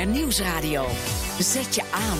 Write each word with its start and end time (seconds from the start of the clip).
BNR 0.00 0.06
Nieuwsradio. 0.06 0.86
Zet 1.38 1.74
je 1.74 1.82
aan. 1.90 2.18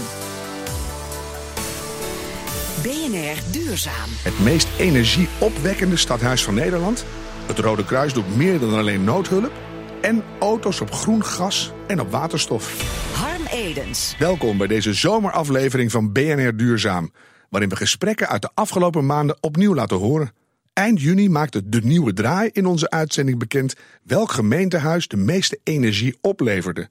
BNR 2.83 3.53
Duurzaam. 3.53 4.09
Het 4.23 4.39
meest 4.39 4.69
energieopwekkende 4.79 5.97
stadhuis 5.97 6.45
van 6.45 6.55
Nederland. 6.55 7.05
Het 7.47 7.59
Rode 7.59 7.85
Kruis 7.85 8.13
doet 8.13 8.37
meer 8.37 8.59
dan 8.59 8.75
alleen 8.75 9.05
noodhulp. 9.05 9.53
En 10.01 10.23
auto's 10.39 10.81
op 10.81 10.93
groen 10.93 11.25
gas 11.25 11.73
en 11.87 12.01
op 12.01 12.11
waterstof. 12.11 12.83
Harm 13.15 13.47
Edens. 13.47 14.15
Welkom 14.19 14.59
bij 14.59 14.67
deze 14.67 14.93
zomeraflevering 14.93 15.91
van 15.91 16.13
BNR 16.13 16.57
Duurzaam. 16.57 17.13
Waarin 17.49 17.69
we 17.69 17.77
gesprekken 17.77 18.29
uit 18.29 18.43
de 18.43 18.51
afgelopen 18.55 19.07
maanden 19.07 19.37
opnieuw 19.41 19.75
laten 19.75 19.97
horen. 19.97 20.33
Eind 20.73 21.01
juni 21.01 21.29
maakte 21.29 21.69
de 21.69 21.81
nieuwe 21.85 22.13
draai 22.13 22.51
in 22.53 22.67
onze 22.67 22.91
uitzending 22.91 23.39
bekend 23.39 23.75
welk 24.03 24.33
gemeentehuis 24.33 25.09
de 25.09 25.17
meeste 25.17 25.61
energie 25.65 26.19
opleverde. 26.21 26.89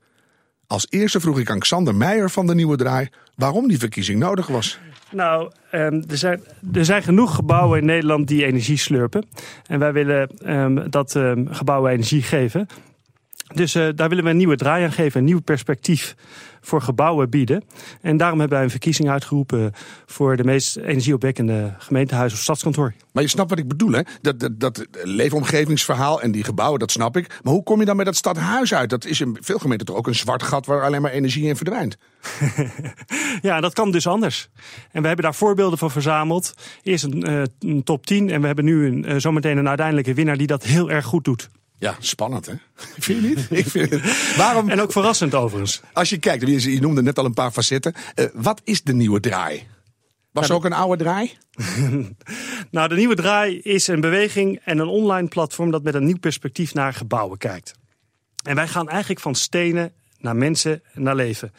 Als 0.70 0.88
eerste 0.90 1.20
vroeg 1.20 1.40
ik 1.40 1.50
aan 1.50 1.60
Xander 1.60 1.96
Meijer 1.96 2.30
van 2.30 2.48
de 2.48 2.56
nieuwe 2.56 2.78
draai 2.78 3.10
waarom 3.36 3.68
die 3.68 3.80
verkiezing 3.80 4.20
nodig 4.20 4.48
was. 4.48 4.80
Nou, 5.12 5.52
ehm, 5.72 6.02
er, 6.10 6.18
zijn, 6.18 6.42
er 6.74 6.86
zijn 6.86 7.04
genoeg 7.04 7.36
gebouwen 7.36 7.80
in 7.80 7.86
Nederland 7.86 8.28
die 8.28 8.46
energie 8.46 8.78
slurpen. 8.78 9.26
En 9.66 9.80
wij 9.80 9.94
willen 9.94 10.30
ehm, 10.38 10.90
dat 10.90 11.16
ehm, 11.16 11.46
gebouwen 11.50 11.92
energie 11.92 12.22
geven. 12.22 12.68
Dus 13.54 13.76
uh, 13.76 13.88
daar 13.96 14.10
willen 14.10 14.24
we 14.24 14.30
een 14.30 14.38
nieuwe 14.38 14.56
draai 14.56 14.84
aan 14.84 14.92
geven, 14.92 15.20
een 15.20 15.26
nieuw 15.26 15.42
perspectief 15.42 16.16
voor 16.62 16.82
gebouwen 16.82 17.30
bieden. 17.30 17.64
En 18.02 18.18
daarom 18.18 18.40
hebben 18.40 18.58
wij 18.58 18.66
een 18.66 18.72
verkiezing 18.72 19.10
uitgeroepen 19.10 19.72
voor 20.06 20.38
de 20.38 20.44
meest 20.44 20.78
energieopwekkende 20.78 21.74
gemeentehuis 21.78 22.34
of 22.34 22.40
stadskantoor. 22.40 22.94
Maar 23.12 23.24
je 23.24 23.30
snapt 23.30 23.50
wat 23.50 23.60
ik 23.60 23.68
bedoel, 23.68 23.92
hè? 23.92 24.02
Dat, 24.22 24.40
dat, 24.40 24.60
dat 24.60 24.88
leefomgevingsverhaal 25.04 26.22
en 26.22 26.32
die 26.32 26.44
gebouwen, 26.44 26.80
dat 26.80 26.92
snap 26.92 27.18
ik. 27.18 27.40
Maar 27.44 27.54
hoe 27.54 27.64
kom 27.64 27.80
je 27.80 27.86
dan 27.86 27.96
met 27.96 28.06
dat 28.06 28.16
stadhuis 28.16 28.74
uit? 28.74 28.90
Dat 28.90 29.06
is 29.06 29.22
in 29.22 29.38
veel 29.42 29.60
gemeenten 29.60 29.88
toch 29.88 29.96
ook 29.96 30.08
een 30.08 30.16
zwart 30.16 30.44
gat 30.44 30.66
waar 30.66 30.84
alleen 30.84 31.02
maar 31.02 31.12
energie 31.12 31.48
in 31.48 31.56
verdwijnt. 31.56 31.98
ja, 33.42 33.62
dat 33.62 33.74
kan 33.74 33.92
dus 33.92 34.08
anders. 34.08 34.50
En 34.92 35.02
we 35.02 35.08
hebben 35.08 35.26
daar 35.26 35.36
voorbeelden 35.36 35.78
van 35.78 35.92
verzameld. 35.92 36.54
Eerst 36.84 37.04
een, 37.04 37.30
uh, 37.30 37.44
een 37.60 37.84
top 37.84 38.06
10 38.06 38.30
en 38.30 38.42
we 38.42 38.48
hebben 38.48 38.66
nu 38.66 38.88
een, 38.88 39.10
uh, 39.10 39.16
zometeen 39.18 39.58
een 39.58 39.68
uiteindelijke 39.68 40.14
winnaar 40.14 40.38
die 40.38 40.48
dat 40.48 40.64
heel 40.64 40.92
erg 40.92 41.06
goed 41.06 41.24
doet. 41.24 41.50
Ja, 41.80 41.96
spannend 42.00 42.46
hè? 42.46 42.54
Vind 43.00 43.22
je 43.22 43.28
niet? 43.28 43.48
Ik 43.50 43.68
vind 43.68 43.90
het. 43.90 44.36
Waarom? 44.36 44.70
En 44.70 44.82
ook 44.82 44.92
verrassend 44.92 45.36
overigens. 45.36 45.82
Als 45.94 46.10
je 46.10 46.18
kijkt, 46.18 46.64
je 46.64 46.82
noemde 46.82 47.02
net 47.02 47.18
al 47.20 47.26
een 47.26 47.34
paar 47.34 47.52
facetten. 47.52 47.94
Uh, 48.16 48.26
wat 48.34 48.62
is 48.64 48.82
de 48.84 48.94
nieuwe 48.94 49.20
draai? 49.20 49.68
Was 50.32 50.50
er 50.50 50.56
ook 50.56 50.66
een 50.66 50.74
oude 50.74 51.04
draai? 51.04 51.38
nou, 52.72 52.90
de 52.90 52.96
nieuwe 52.96 53.16
draai 53.16 53.60
is 53.60 53.88
een 53.88 54.02
beweging 54.02 54.62
en 54.64 54.80
een 54.80 54.88
online 54.88 55.28
platform 55.28 55.72
dat 55.72 55.84
met 55.84 55.96
een 55.96 56.06
nieuw 56.06 56.20
perspectief 56.20 56.74
naar 56.74 56.94
gebouwen 56.94 57.38
kijkt. 57.38 57.74
En 58.44 58.56
wij 58.56 58.68
gaan 58.68 58.90
eigenlijk 58.90 59.20
van 59.20 59.36
stenen 59.36 59.94
naar 60.20 60.36
mensen 60.36 60.84
naar 60.94 61.16
leven. 61.16 61.52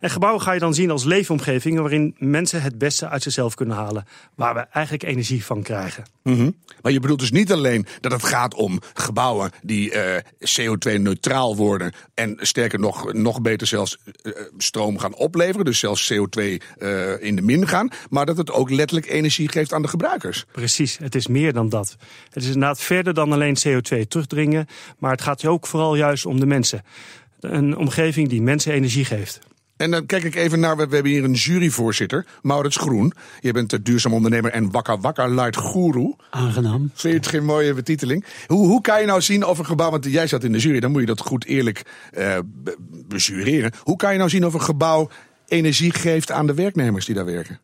En 0.00 0.10
gebouwen 0.10 0.42
ga 0.42 0.52
je 0.52 0.60
dan 0.60 0.74
zien 0.74 0.90
als 0.90 1.04
leefomgevingen 1.04 1.82
waarin 1.82 2.14
mensen 2.18 2.62
het 2.62 2.78
beste 2.78 3.08
uit 3.08 3.22
zichzelf 3.22 3.54
kunnen 3.54 3.76
halen. 3.76 4.04
Waar 4.34 4.54
we 4.54 4.60
eigenlijk 4.60 5.04
energie 5.04 5.44
van 5.44 5.62
krijgen. 5.62 6.04
Mm 6.22 6.34
-hmm. 6.34 6.56
Maar 6.82 6.92
je 6.92 7.00
bedoelt 7.00 7.20
dus 7.20 7.30
niet 7.30 7.52
alleen 7.52 7.86
dat 8.00 8.12
het 8.12 8.24
gaat 8.24 8.54
om 8.54 8.80
gebouwen 8.94 9.50
die 9.62 9.94
uh, 9.94 10.16
CO2-neutraal 10.60 11.56
worden. 11.56 11.92
En 12.14 12.36
sterker 12.40 12.78
nog, 12.78 13.12
nog 13.12 13.40
beter 13.42 13.66
zelfs 13.66 13.98
uh, 14.22 14.32
stroom 14.58 14.98
gaan 14.98 15.14
opleveren. 15.14 15.64
Dus 15.64 15.78
zelfs 15.78 16.12
CO2 16.12 16.42
uh, 16.42 17.22
in 17.22 17.36
de 17.36 17.42
min 17.42 17.68
gaan. 17.68 17.88
Maar 18.10 18.26
dat 18.26 18.36
het 18.36 18.52
ook 18.52 18.70
letterlijk 18.70 19.10
energie 19.10 19.48
geeft 19.48 19.72
aan 19.72 19.82
de 19.82 19.88
gebruikers. 19.88 20.44
Precies, 20.52 20.98
het 20.98 21.14
is 21.14 21.26
meer 21.26 21.52
dan 21.52 21.68
dat. 21.68 21.96
Het 22.24 22.42
is 22.42 22.46
inderdaad 22.46 22.80
verder 22.80 23.14
dan 23.14 23.32
alleen 23.32 23.56
CO2 23.66 24.06
terugdringen. 24.08 24.66
Maar 24.98 25.10
het 25.10 25.22
gaat 25.22 25.46
ook 25.46 25.66
vooral 25.66 25.94
juist 25.94 26.26
om 26.26 26.40
de 26.40 26.46
mensen. 26.46 26.82
Een 27.40 27.76
omgeving 27.76 28.28
die 28.28 28.42
mensen 28.42 28.72
energie 28.72 29.04
geeft. 29.04 29.40
En 29.80 29.90
dan 29.90 30.06
kijk 30.06 30.24
ik 30.24 30.34
even 30.34 30.60
naar, 30.60 30.76
we 30.76 30.80
hebben 30.82 31.12
hier 31.12 31.24
een 31.24 31.32
juryvoorzitter, 31.32 32.26
Maurits 32.42 32.76
Groen. 32.76 33.12
Je 33.40 33.52
bent 33.52 33.70
de 33.70 33.82
duurzaam 33.82 34.12
ondernemer 34.12 34.50
en 34.50 34.70
wakka 34.70 34.98
wakka 34.98 35.26
light 35.26 35.56
guru. 35.56 36.14
Aangenaam. 36.30 36.90
Vind 36.94 37.12
je 37.12 37.18
het 37.18 37.26
geen 37.26 37.44
mooie 37.44 37.74
betiteling? 37.74 38.24
Hoe, 38.46 38.66
hoe 38.66 38.80
kan 38.80 39.00
je 39.00 39.06
nou 39.06 39.20
zien 39.20 39.46
of 39.46 39.58
een 39.58 39.66
gebouw, 39.66 39.90
want 39.90 40.04
jij 40.04 40.26
zat 40.26 40.44
in 40.44 40.52
de 40.52 40.58
jury, 40.58 40.80
dan 40.80 40.90
moet 40.90 41.00
je 41.00 41.06
dat 41.06 41.20
goed 41.20 41.44
eerlijk 41.44 41.82
uh, 42.18 42.38
bezureren. 43.08 43.72
Hoe 43.82 43.96
kan 43.96 44.12
je 44.12 44.18
nou 44.18 44.30
zien 44.30 44.46
of 44.46 44.54
een 44.54 44.62
gebouw 44.62 45.08
energie 45.46 45.92
geeft 45.92 46.30
aan 46.30 46.46
de 46.46 46.54
werknemers 46.54 47.06
die 47.06 47.14
daar 47.14 47.24
werken? 47.24 47.60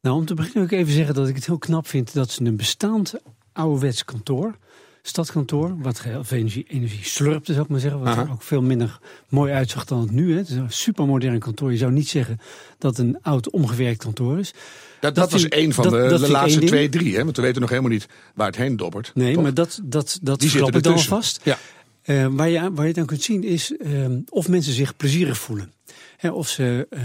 Nou, 0.00 0.16
om 0.16 0.26
te 0.26 0.34
beginnen 0.34 0.68
wil 0.68 0.78
ik 0.78 0.84
even 0.84 0.94
zeggen 0.94 1.14
dat 1.14 1.28
ik 1.28 1.34
het 1.34 1.46
heel 1.46 1.58
knap 1.58 1.86
vind 1.86 2.14
dat 2.14 2.30
ze 2.30 2.44
een 2.44 2.56
bestaand 2.56 3.14
ouderwets 3.52 4.04
kantoor 4.04 4.54
stadkantoor. 5.08 5.76
Wat 5.78 6.00
veel 6.00 6.38
energie, 6.38 6.64
energie 6.68 7.04
slurpte, 7.04 7.52
zou 7.52 7.64
ik 7.64 7.70
maar 7.70 7.80
zeggen. 7.80 8.00
Wat 8.00 8.16
er 8.16 8.30
ook 8.30 8.42
veel 8.42 8.62
minder 8.62 8.98
mooi 9.28 9.52
uitzag 9.52 9.84
dan 9.84 10.00
het 10.00 10.10
nu. 10.10 10.32
Hè. 10.32 10.38
Het 10.38 10.48
is 10.48 10.54
een 10.54 10.72
supermodern 10.72 11.38
kantoor. 11.38 11.70
Je 11.70 11.76
zou 11.76 11.92
niet 11.92 12.08
zeggen 12.08 12.38
dat 12.78 12.96
het 12.96 13.06
een 13.06 13.18
oud 13.22 13.50
omgewerkt 13.50 14.02
kantoor 14.02 14.38
is. 14.38 14.54
Dat, 15.00 15.14
dat, 15.14 15.32
was 15.32 15.48
één 15.48 15.72
van 15.72 15.88
de, 15.88 16.18
de 16.18 16.30
laatste 16.30 16.60
twee, 16.60 16.88
drie. 16.88 17.16
Hè? 17.16 17.24
Want 17.24 17.36
we 17.36 17.42
weten 17.42 17.60
nog 17.60 17.70
helemaal 17.70 17.90
niet 17.90 18.08
waar 18.34 18.46
het 18.46 18.56
heen 18.56 18.76
dobbert. 18.76 19.10
Nee, 19.14 19.34
toch? 19.34 19.42
maar 19.42 19.54
dat, 19.54 19.80
dat, 19.82 20.18
dat 20.22 20.50
klopt 20.50 20.82
dan 20.82 21.00
vast. 21.00 21.40
Ja. 21.42 21.58
Uh, 22.04 22.26
waar, 22.30 22.48
je, 22.48 22.72
waar 22.72 22.86
je 22.86 22.92
dan 22.92 23.06
kunt 23.06 23.22
zien 23.22 23.44
is 23.44 23.70
uh, 23.70 24.06
of 24.28 24.48
mensen 24.48 24.72
zich 24.72 24.96
plezierig 24.96 25.38
voelen. 25.38 25.72
Hè, 26.16 26.30
of 26.30 26.48
ze... 26.48 26.86
Uh, 26.90 27.00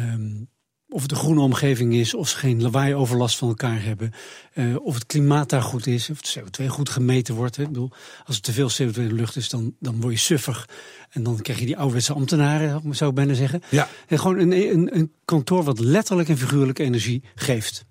of 0.93 1.01
het 1.01 1.11
een 1.11 1.17
groene 1.17 1.41
omgeving 1.41 1.93
is, 1.93 2.13
of 2.13 2.29
ze 2.29 2.37
geen 2.37 2.61
lawaai-overlast 2.61 3.37
van 3.37 3.47
elkaar 3.47 3.83
hebben, 3.83 4.11
uh, 4.53 4.75
of 4.85 4.93
het 4.93 5.05
klimaat 5.05 5.49
daar 5.49 5.61
goed 5.61 5.87
is, 5.87 6.09
of 6.09 6.17
het 6.17 6.39
CO2 6.39 6.65
goed 6.65 6.89
gemeten 6.89 7.35
wordt. 7.35 7.55
Hè. 7.55 7.61
Ik 7.63 7.67
bedoel, 7.67 7.91
als 8.25 8.35
er 8.35 8.41
te 8.41 8.51
veel 8.51 8.69
CO2 8.69 8.77
in 8.77 9.07
de 9.07 9.13
lucht 9.13 9.35
is, 9.35 9.49
dan, 9.49 9.75
dan 9.79 10.01
word 10.01 10.13
je 10.13 10.19
suffig. 10.19 10.69
En 11.09 11.23
dan 11.23 11.41
krijg 11.41 11.59
je 11.59 11.65
die 11.65 11.77
ouderwetse 11.77 12.13
ambtenaren, 12.13 12.95
zou 12.95 13.09
ik 13.09 13.15
bijna 13.15 13.33
zeggen. 13.33 13.61
Ja. 13.69 13.89
En 14.07 14.19
gewoon 14.19 14.39
een, 14.39 14.51
een, 14.51 14.95
een 14.95 15.11
kantoor 15.25 15.63
wat 15.63 15.79
letterlijk 15.79 16.29
en 16.29 16.37
figuurlijk 16.37 16.79
energie 16.79 17.23
geeft. 17.35 17.85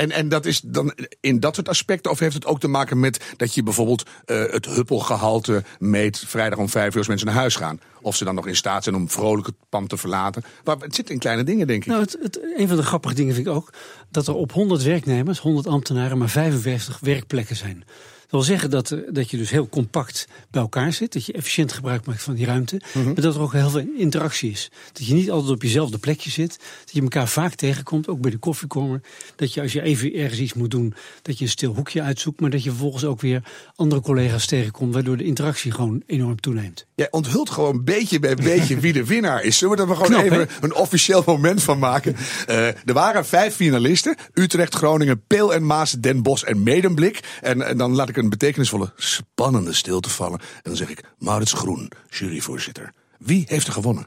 En, 0.00 0.10
en 0.10 0.28
dat 0.28 0.46
is 0.46 0.60
dan 0.60 0.92
in 1.20 1.40
dat 1.40 1.54
soort 1.54 1.68
aspecten? 1.68 2.10
Of 2.10 2.18
heeft 2.18 2.34
het 2.34 2.46
ook 2.46 2.60
te 2.60 2.68
maken 2.68 3.00
met 3.00 3.24
dat 3.36 3.54
je 3.54 3.62
bijvoorbeeld 3.62 4.02
uh, 4.26 4.52
het 4.52 4.66
huppelgehalte 4.66 5.62
meet 5.78 6.18
vrijdag 6.26 6.58
om 6.58 6.68
vijf 6.68 6.92
uur 6.92 6.98
als 6.98 7.08
mensen 7.08 7.26
naar 7.26 7.36
huis 7.36 7.56
gaan? 7.56 7.80
Of 8.00 8.16
ze 8.16 8.24
dan 8.24 8.34
nog 8.34 8.46
in 8.46 8.56
staat 8.56 8.82
zijn 8.82 8.96
om 8.96 9.10
vrolijk 9.10 9.46
het 9.46 9.56
pand 9.68 9.88
te 9.88 9.96
verlaten? 9.96 10.44
Maar 10.64 10.76
het 10.76 10.94
zit 10.94 11.10
in 11.10 11.18
kleine 11.18 11.44
dingen, 11.44 11.66
denk 11.66 11.82
ik. 11.82 11.88
Nou, 11.88 12.00
het, 12.00 12.40
een 12.56 12.68
van 12.68 12.76
de 12.76 12.82
grappige 12.82 13.14
dingen 13.14 13.34
vind 13.34 13.46
ik 13.46 13.52
ook 13.52 13.72
dat 14.10 14.26
er 14.26 14.34
op 14.34 14.52
100 14.52 14.82
werknemers, 14.82 15.38
100 15.38 15.66
ambtenaren, 15.66 16.18
maar 16.18 16.28
55 16.28 16.98
werkplekken 17.00 17.56
zijn. 17.56 17.84
Dat 18.30 18.40
wil 18.40 18.56
zeggen 18.56 18.70
dat, 18.70 18.96
dat 19.08 19.30
je 19.30 19.36
dus 19.36 19.50
heel 19.50 19.68
compact 19.68 20.26
bij 20.50 20.62
elkaar 20.62 20.92
zit. 20.92 21.12
Dat 21.12 21.26
je 21.26 21.32
efficiënt 21.32 21.72
gebruik 21.72 22.06
maakt 22.06 22.22
van 22.22 22.34
die 22.34 22.46
ruimte. 22.46 22.74
Mm 22.74 23.02
-hmm. 23.02 23.12
Maar 23.12 23.22
dat 23.22 23.34
er 23.34 23.40
ook 23.40 23.52
heel 23.52 23.70
veel 23.70 23.84
interactie 23.96 24.50
is. 24.50 24.70
Dat 24.92 25.06
je 25.06 25.14
niet 25.14 25.30
altijd 25.30 25.52
op 25.52 25.62
jezelfde 25.62 25.98
plekje 25.98 26.30
zit. 26.30 26.58
Dat 26.84 26.94
je 26.94 27.02
elkaar 27.02 27.28
vaak 27.28 27.54
tegenkomt, 27.54 28.08
ook 28.08 28.20
bij 28.20 28.30
de 28.30 28.36
koffiekormer. 28.36 29.00
Dat 29.36 29.54
je 29.54 29.60
als 29.60 29.72
je 29.72 29.82
even 29.82 30.14
ergens 30.14 30.40
iets 30.40 30.54
moet 30.54 30.70
doen, 30.70 30.94
dat 31.22 31.38
je 31.38 31.44
een 31.44 31.50
stil 31.50 31.74
hoekje 31.74 32.02
uitzoekt. 32.02 32.40
Maar 32.40 32.50
dat 32.50 32.62
je 32.62 32.70
vervolgens 32.70 33.04
ook 33.04 33.20
weer 33.20 33.42
andere 33.76 34.00
collega's 34.00 34.46
tegenkomt. 34.46 34.94
Waardoor 34.94 35.16
de 35.16 35.24
interactie 35.24 35.72
gewoon 35.72 36.02
enorm 36.06 36.40
toeneemt. 36.40 36.86
Jij 36.94 37.10
onthult 37.10 37.50
gewoon 37.50 37.84
beetje 37.84 38.18
bij 38.18 38.34
beetje 38.34 38.80
wie 38.80 38.92
de 38.92 39.04
winnaar 39.04 39.42
is. 39.42 39.58
Zullen 39.58 39.76
we 39.76 39.82
er 39.82 39.88
gewoon 39.88 40.10
Knap, 40.10 40.24
even 40.24 40.38
he? 40.38 40.46
een 40.60 40.74
officieel 40.74 41.22
moment 41.26 41.62
van 41.62 41.78
maken? 41.78 42.16
Uh, 42.48 42.66
er 42.66 42.92
waren 42.92 43.26
vijf 43.26 43.54
finalisten. 43.54 44.16
Utrecht, 44.34 44.74
Groningen, 44.74 45.22
Peel 45.26 45.54
en 45.54 45.66
Maas, 45.66 45.92
Den 45.92 46.22
Bosch 46.22 46.44
en 46.44 46.62
Medemblik. 46.62 47.20
En, 47.40 47.62
en 47.62 47.76
dan 47.76 47.94
laat 47.94 48.08
ik 48.08 48.16
een 48.24 48.30
betekenisvolle, 48.30 48.92
spannende 48.96 49.72
stilte 49.72 50.10
vallen. 50.10 50.40
En 50.40 50.60
dan 50.62 50.76
zeg 50.76 50.88
ik, 50.88 51.04
Maurits 51.18 51.52
Groen, 51.52 51.90
juryvoorzitter. 52.10 52.92
Wie 53.18 53.44
heeft 53.48 53.66
er 53.66 53.72
gewonnen? 53.72 54.06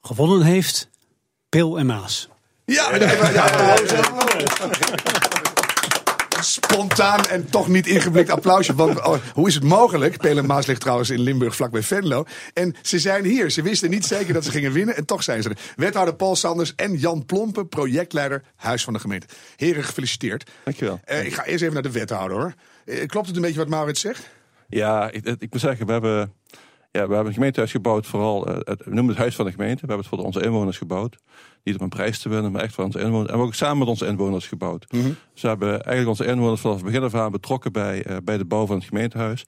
Gewonnen 0.00 0.42
heeft 0.42 0.88
Peel 1.48 1.78
en 1.78 1.86
Maas. 1.86 2.28
Ja, 2.64 2.96
ja, 2.96 3.12
ja, 3.12 3.30
ja, 3.30 3.76
Spontaan 6.40 7.26
en 7.26 7.50
toch 7.50 7.68
niet 7.68 7.86
ingeblikt 7.86 8.30
applausje. 8.30 8.74
Want 8.74 9.06
oh, 9.06 9.16
hoe 9.34 9.48
is 9.48 9.54
het 9.54 9.64
mogelijk? 9.64 10.16
Peel 10.16 10.36
en 10.36 10.46
Maas 10.46 10.66
ligt 10.66 10.80
trouwens 10.80 11.10
in 11.10 11.20
Limburg 11.20 11.56
vlakbij 11.56 11.82
Venlo. 11.82 12.24
En 12.52 12.74
ze 12.82 12.98
zijn 12.98 13.24
hier. 13.24 13.50
Ze 13.50 13.62
wisten 13.62 13.90
niet 13.90 14.04
zeker 14.04 14.34
dat 14.34 14.44
ze 14.44 14.50
gingen 14.50 14.72
winnen. 14.72 14.96
En 14.96 15.04
toch 15.04 15.22
zijn 15.22 15.42
ze 15.42 15.48
er. 15.48 15.58
Wethouder 15.76 16.14
Paul 16.14 16.36
Sanders 16.36 16.74
en 16.74 16.96
Jan 16.96 17.26
Plompen, 17.26 17.68
projectleider 17.68 18.42
Huis 18.56 18.84
van 18.84 18.92
de 18.92 18.98
Gemeente. 18.98 19.26
Heren, 19.56 19.84
gefeliciteerd. 19.84 20.50
Dankjewel. 20.64 21.00
Uh, 21.10 21.24
ik 21.24 21.34
ga 21.34 21.44
eerst 21.44 21.62
even 21.62 21.74
naar 21.74 21.82
de 21.82 21.90
wethouder 21.90 22.36
hoor. 22.36 22.54
Uh, 22.88 23.06
klopt 23.06 23.26
het 23.26 23.36
een 23.36 23.42
beetje 23.42 23.58
wat 23.58 23.68
Maurits 23.68 24.00
zegt? 24.00 24.30
Ja, 24.68 25.10
ik, 25.10 25.26
ik 25.26 25.52
moet 25.52 25.60
zeggen, 25.60 25.86
we 25.86 25.92
hebben, 25.92 26.32
ja, 26.90 27.06
we 27.06 27.14
hebben 27.14 27.26
een 27.26 27.32
gemeentehuis 27.32 27.70
gebouwd. 27.70 28.06
Vooral, 28.06 28.48
uh, 28.48 28.54
het, 28.54 28.84
we 28.84 28.90
noemen 28.90 29.08
het 29.08 29.18
Huis 29.18 29.34
van 29.34 29.44
de 29.44 29.50
Gemeente. 29.50 29.80
We 29.80 29.86
hebben 29.86 30.06
het 30.06 30.14
voor 30.14 30.24
onze 30.24 30.42
inwoners 30.42 30.78
gebouwd. 30.78 31.16
Niet 31.62 31.76
om 31.76 31.82
een 31.82 31.88
prijs 31.88 32.18
te 32.18 32.28
winnen, 32.28 32.52
maar 32.52 32.62
echt 32.62 32.74
voor 32.74 32.84
onze 32.84 32.98
inwoners. 32.98 33.20
En 33.20 33.24
we 33.24 33.30
hebben 33.30 33.46
ook 33.46 33.54
samen 33.54 33.78
met 33.78 33.88
onze 33.88 34.06
inwoners 34.06 34.46
gebouwd. 34.46 34.92
Mm 34.92 35.00
-hmm. 35.00 35.16
Dus 35.32 35.42
we 35.42 35.48
hebben 35.48 35.70
eigenlijk 35.70 36.08
onze 36.08 36.26
inwoners 36.26 36.60
vanaf 36.60 36.76
het 36.76 36.84
begin 36.84 37.02
af 37.02 37.14
aan 37.14 37.32
betrokken 37.32 37.72
bij, 37.72 38.06
uh, 38.06 38.16
bij 38.24 38.38
de 38.38 38.44
bouw 38.44 38.66
van 38.66 38.76
het 38.76 38.84
gemeentehuis. 38.84 39.44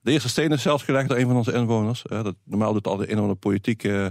De 0.00 0.10
eerste 0.10 0.28
steen 0.28 0.50
is 0.50 0.62
zelfs 0.62 0.82
gelegd 0.82 1.08
door 1.08 1.18
een 1.18 1.26
van 1.26 1.36
onze 1.36 1.52
inwoners. 1.52 2.04
Uh, 2.12 2.22
dat, 2.22 2.34
normaal 2.44 2.72
doet 2.72 2.86
al 2.86 2.96
de 2.96 3.06
inwonerpolitiek 3.06 3.84
uh, 3.84 4.06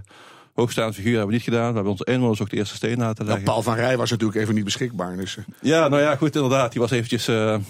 hoogstaande 0.62 0.94
figuur 0.94 1.12
hebben 1.12 1.30
we 1.30 1.34
niet 1.34 1.44
gedaan. 1.44 1.68
We 1.68 1.74
hebben 1.74 1.92
onze 1.92 2.06
inwoners 2.06 2.42
ook 2.42 2.50
de 2.50 2.58
eerste 2.58 2.76
steen 2.76 2.98
laten 2.98 3.26
leggen. 3.26 3.44
Nou, 3.44 3.62
Paul 3.62 3.74
van 3.74 3.84
Rij 3.84 3.98
was 3.98 4.10
natuurlijk 4.10 4.40
even 4.40 4.56
niet 4.56 4.64
beschikbaar. 4.64 5.18
Dus. 5.18 5.38
Ja, 5.62 5.88
nou 5.88 6.02
ja, 6.02 6.16
goed, 6.16 6.36
inderdaad. 6.36 6.72
Die 6.72 6.82
was 6.82 6.92
eventjes 6.92 7.24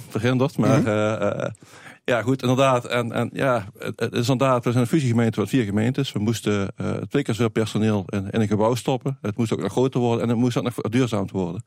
verhinderd. 0.10 0.58
Maar 0.58 0.80
mm 0.80 0.86
-hmm. 0.86 1.52
Ja, 2.06 2.22
goed, 2.22 2.42
inderdaad. 2.42 2.86
En, 2.86 3.12
en 3.12 3.30
ja, 3.34 3.68
het, 3.78 4.14
is 4.14 4.30
inderdaad, 4.30 4.64
we 4.64 4.72
zijn 4.72 4.84
een 4.84 4.90
fusiegemeente 4.90 5.40
met 5.40 5.50
vier 5.50 5.64
gemeentes. 5.64 6.12
We 6.12 6.20
moesten 6.20 6.74
uh, 6.82 6.92
twee 6.92 7.24
keer 7.24 7.34
zoveel 7.34 7.50
personeel 7.50 8.04
in, 8.08 8.30
in, 8.30 8.42
een 8.42 8.48
gebouw 8.48 8.76
stoppen. 8.76 9.18
Het 9.22 9.38
moest 9.38 9.54
ook 9.54 9.62
nog 9.62 9.72
groter 9.72 10.00
worden 10.00 10.24
en 10.24 10.30
het 10.30 10.38
moest 10.38 10.58
ook 10.58 10.64
nog 10.64 10.74
duurzaam 10.74 11.28
worden. 11.32 11.64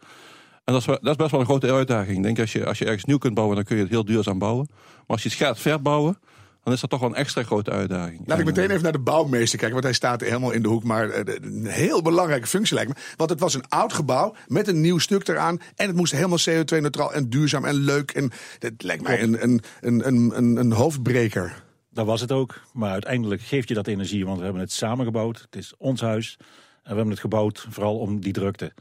En 0.65 0.73
dat 0.73 0.81
is, 0.81 0.87
dat 0.87 1.07
is 1.07 1.17
best 1.17 1.31
wel 1.31 1.41
een 1.41 1.47
grote 1.47 1.73
uitdaging. 1.73 2.17
Ik 2.17 2.23
denk 2.23 2.39
als 2.39 2.53
je, 2.53 2.67
als 2.67 2.79
je 2.79 2.85
ergens 2.85 3.05
nieuw 3.05 3.19
kunt 3.19 3.35
bouwen, 3.35 3.57
dan 3.57 3.65
kun 3.65 3.77
je 3.77 3.83
het 3.83 3.91
heel 3.91 4.05
duurzaam 4.05 4.39
bouwen. 4.39 4.67
Maar 4.71 5.05
als 5.07 5.23
je 5.23 5.29
het 5.29 5.39
gaat 5.39 5.59
verbouwen, 5.59 6.19
dan 6.65 6.73
is 6.73 6.81
dat 6.81 6.91
toch 6.91 7.01
wel 7.01 7.09
een 7.09 7.15
extra 7.15 7.43
grote 7.43 7.71
uitdaging. 7.71 8.21
Laat 8.27 8.39
ik 8.39 8.45
meteen 8.45 8.71
even 8.71 8.83
naar 8.83 8.93
de 8.93 8.99
bouwmeester 8.99 9.59
kijken, 9.59 9.73
want 9.73 9.85
hij 9.85 9.93
staat 9.95 10.21
helemaal 10.21 10.51
in 10.51 10.63
de 10.63 10.69
hoek. 10.69 10.85
Maar 10.85 11.11
eh, 11.11 11.35
een 11.43 11.67
heel 11.67 12.03
belangrijke 12.03 12.47
functie 12.47 12.75
lijkt 12.75 12.91
me. 12.95 13.01
Want 13.17 13.31
het 13.31 13.41
was 13.41 13.55
een 13.55 13.69
oud 13.69 13.93
gebouw 13.93 14.35
met 14.47 14.69
een 14.69 14.81
nieuw 14.81 14.99
stuk 14.99 15.29
eraan. 15.29 15.61
En 15.77 15.87
het 15.87 15.97
moest 15.97 16.13
helemaal 16.13 16.39
CO2-neutraal 16.51 17.13
en 17.13 17.31
duurzaam 17.31 17.65
en 17.65 17.75
leuk. 17.75 18.11
En 18.11 18.31
dat 18.59 18.73
lijkt 18.79 19.03
mij 19.03 19.23
een, 19.23 19.43
een, 19.43 19.63
een, 19.81 20.37
een, 20.37 20.57
een 20.57 20.73
hoofdbreker. 20.73 21.63
Dat 21.91 22.07
was 22.07 22.21
het 22.21 22.33
ook. 22.33 22.61
Maar 22.73 22.93
uiteindelijk 22.93 23.43
geeft 23.43 23.69
je 23.69 23.75
dat 23.75 23.87
energie, 23.87 24.25
want 24.25 24.39
we 24.39 24.45
hebben 24.45 24.63
het 24.63 24.73
samengebouwd. 24.73 25.41
Het 25.41 25.57
is 25.57 25.73
ons 25.79 26.01
huis. 26.01 26.37
En 26.39 26.91
we 26.91 26.95
hebben 26.95 27.11
het 27.11 27.21
gebouwd 27.21 27.67
vooral 27.71 27.99
om 27.99 28.21
die 28.21 28.33
drukte. 28.33 28.73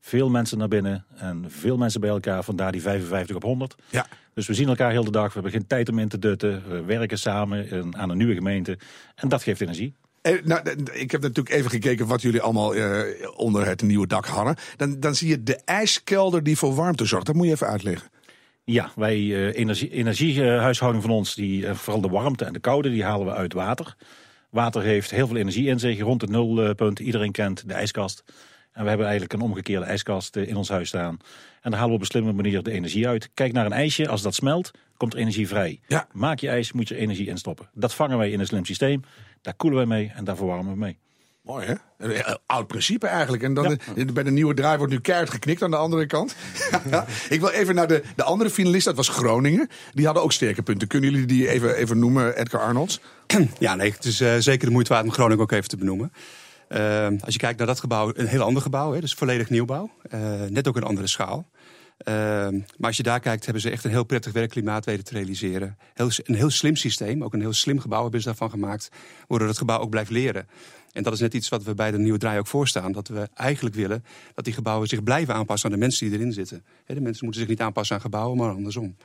Veel 0.00 0.30
mensen 0.30 0.58
naar 0.58 0.68
binnen 0.68 1.04
en 1.16 1.44
veel 1.48 1.76
mensen 1.76 2.00
bij 2.00 2.10
elkaar, 2.10 2.44
vandaar 2.44 2.72
die 2.72 2.82
55 2.82 3.36
op 3.36 3.42
100. 3.42 3.74
Ja. 3.90 4.06
Dus 4.34 4.46
we 4.46 4.54
zien 4.54 4.68
elkaar 4.68 4.90
heel 4.90 5.04
de 5.04 5.10
dag, 5.10 5.26
we 5.26 5.32
hebben 5.32 5.52
geen 5.52 5.66
tijd 5.66 5.88
om 5.88 5.98
in 5.98 6.08
te 6.08 6.18
dutten. 6.18 6.62
We 6.68 6.84
werken 6.84 7.18
samen 7.18 7.94
aan 7.96 8.10
een 8.10 8.16
nieuwe 8.16 8.34
gemeente 8.34 8.78
en 9.14 9.28
dat 9.28 9.42
geeft 9.42 9.60
energie. 9.60 9.94
Eh, 10.22 10.42
nou, 10.44 10.60
ik 10.92 11.10
heb 11.10 11.20
natuurlijk 11.20 11.54
even 11.54 11.70
gekeken 11.70 12.06
wat 12.06 12.22
jullie 12.22 12.40
allemaal 12.40 12.74
eh, 12.74 13.28
onder 13.36 13.66
het 13.66 13.82
nieuwe 13.82 14.06
dak 14.06 14.26
hadden. 14.26 14.56
Dan, 14.76 15.00
dan 15.00 15.14
zie 15.14 15.28
je 15.28 15.42
de 15.42 15.56
ijskelder 15.64 16.42
die 16.42 16.56
voor 16.56 16.74
warmte 16.74 17.04
zorgt. 17.04 17.26
Dat 17.26 17.34
moet 17.34 17.46
je 17.46 17.52
even 17.52 17.66
uitleggen. 17.66 18.08
Ja, 18.64 18.90
wij 18.96 19.18
uh, 19.18 19.56
energie, 19.56 19.90
energiehuishouding 19.90 21.04
van 21.04 21.12
ons, 21.12 21.34
die, 21.34 21.74
vooral 21.74 22.00
de 22.00 22.08
warmte 22.08 22.44
en 22.44 22.52
de 22.52 22.58
koude, 22.58 22.90
die 22.90 23.04
halen 23.04 23.26
we 23.26 23.32
uit 23.32 23.52
water. 23.52 23.96
Water 24.50 24.82
heeft 24.82 25.10
heel 25.10 25.26
veel 25.26 25.36
energie 25.36 25.66
in 25.66 25.78
zich, 25.78 26.00
rond 26.00 26.20
het 26.20 26.30
nulpunt. 26.30 26.98
Iedereen 26.98 27.32
kent 27.32 27.68
de 27.68 27.74
ijskast. 27.74 28.24
En 28.80 28.86
we 28.86 28.92
hebben 28.92 29.08
eigenlijk 29.08 29.40
een 29.40 29.48
omgekeerde 29.48 29.86
ijskast 29.86 30.36
in 30.36 30.56
ons 30.56 30.68
huis 30.68 30.88
staan. 30.88 31.18
En 31.60 31.70
daar 31.70 31.80
halen 31.80 31.88
we 31.88 31.94
op 31.94 32.00
een 32.00 32.06
slimme 32.06 32.32
manier 32.32 32.62
de 32.62 32.70
energie 32.70 33.08
uit. 33.08 33.30
Kijk 33.34 33.52
naar 33.52 33.66
een 33.66 33.72
ijsje, 33.72 34.08
als 34.08 34.22
dat 34.22 34.34
smelt, 34.34 34.70
komt 34.96 35.12
er 35.12 35.18
energie 35.18 35.48
vrij. 35.48 35.80
Ja. 35.86 36.06
Maak 36.12 36.38
je 36.38 36.48
ijs, 36.48 36.72
moet 36.72 36.88
je 36.88 36.96
energie 36.96 37.26
instoppen. 37.26 37.68
Dat 37.74 37.94
vangen 37.94 38.18
wij 38.18 38.30
in 38.30 38.40
een 38.40 38.46
slim 38.46 38.64
systeem. 38.64 39.02
Daar 39.42 39.54
koelen 39.54 39.78
wij 39.78 39.86
mee 39.86 40.12
en 40.14 40.24
daar 40.24 40.36
verwarmen 40.36 40.72
we 40.72 40.78
mee. 40.78 40.98
Mooi 41.42 41.66
hè? 41.66 41.74
Een 41.98 42.38
oud 42.46 42.66
principe 42.66 43.06
eigenlijk. 43.06 43.42
En 43.42 43.54
dan 43.54 43.78
bij 44.12 44.22
de 44.22 44.30
nieuwe 44.30 44.54
draai 44.54 44.76
wordt 44.78 44.92
nu 44.92 45.00
keihard 45.00 45.30
geknikt 45.30 45.62
aan 45.62 45.70
de 45.70 45.76
andere 45.76 46.06
kant. 46.06 46.34
ik 47.28 47.40
wil 47.40 47.50
even 47.50 47.74
naar 47.74 47.88
de, 47.88 48.02
de 48.16 48.22
andere 48.22 48.50
finalist, 48.50 48.84
dat 48.84 48.96
was 48.96 49.08
Groningen. 49.08 49.68
Die 49.92 50.04
hadden 50.04 50.22
ook 50.22 50.32
sterke 50.32 50.62
punten. 50.62 50.88
Kunnen 50.88 51.10
jullie 51.10 51.26
die 51.26 51.48
even, 51.48 51.74
even 51.76 51.98
noemen, 51.98 52.36
Edgar 52.36 52.60
Arnolds? 52.60 53.00
Ja, 53.58 53.74
nee, 53.74 53.90
het 53.90 54.04
is 54.04 54.20
uh, 54.20 54.34
zeker 54.38 54.66
de 54.66 54.72
moeite 54.72 54.92
waard 54.92 55.04
om 55.04 55.12
Groningen 55.12 55.42
ook 55.42 55.52
even 55.52 55.68
te 55.68 55.76
benoemen. 55.76 56.12
Uh, 56.72 57.06
als 57.24 57.34
je 57.34 57.38
kijkt 57.38 57.58
naar 57.58 57.66
dat 57.66 57.80
gebouw, 57.80 58.12
een 58.14 58.26
heel 58.26 58.42
ander 58.42 58.62
gebouw, 58.62 58.92
hè, 58.92 59.00
dus 59.00 59.14
volledig 59.14 59.50
nieuwbouw. 59.50 59.90
Uh, 60.14 60.42
net 60.48 60.68
ook 60.68 60.76
een 60.76 60.82
andere 60.82 61.06
schaal. 61.06 61.48
Uh, 62.08 62.14
maar 62.76 62.88
als 62.88 62.96
je 62.96 63.02
daar 63.02 63.20
kijkt, 63.20 63.44
hebben 63.44 63.62
ze 63.62 63.70
echt 63.70 63.84
een 63.84 63.90
heel 63.90 64.04
prettig 64.04 64.32
werkklimaat 64.32 64.84
weten 64.84 65.04
te 65.04 65.14
realiseren. 65.14 65.78
Een 65.94 66.34
heel 66.34 66.50
slim 66.50 66.76
systeem, 66.76 67.24
ook 67.24 67.34
een 67.34 67.40
heel 67.40 67.52
slim 67.52 67.78
gebouw 67.78 68.02
hebben 68.02 68.20
ze 68.20 68.26
daarvan 68.26 68.50
gemaakt. 68.50 68.90
Waardoor 69.28 69.48
het 69.48 69.58
gebouw 69.58 69.78
ook 69.78 69.90
blijft 69.90 70.10
leren. 70.10 70.48
En 70.92 71.02
dat 71.02 71.12
is 71.12 71.20
net 71.20 71.34
iets 71.34 71.48
wat 71.48 71.62
we 71.62 71.74
bij 71.74 71.90
de 71.90 71.98
nieuwe 71.98 72.18
draai 72.18 72.38
ook 72.38 72.46
voorstaan. 72.46 72.92
Dat 72.92 73.08
we 73.08 73.28
eigenlijk 73.34 73.74
willen 73.74 74.04
dat 74.34 74.44
die 74.44 74.54
gebouwen 74.54 74.88
zich 74.88 75.02
blijven 75.02 75.34
aanpassen 75.34 75.68
aan 75.70 75.74
de 75.74 75.80
mensen 75.80 76.08
die 76.08 76.18
erin 76.18 76.32
zitten. 76.32 76.64
De 76.86 77.00
mensen 77.00 77.24
moeten 77.24 77.40
zich 77.40 77.50
niet 77.50 77.60
aanpassen 77.60 77.96
aan 77.96 78.02
gebouwen, 78.02 78.38
maar 78.38 78.50
andersom. 78.50 78.96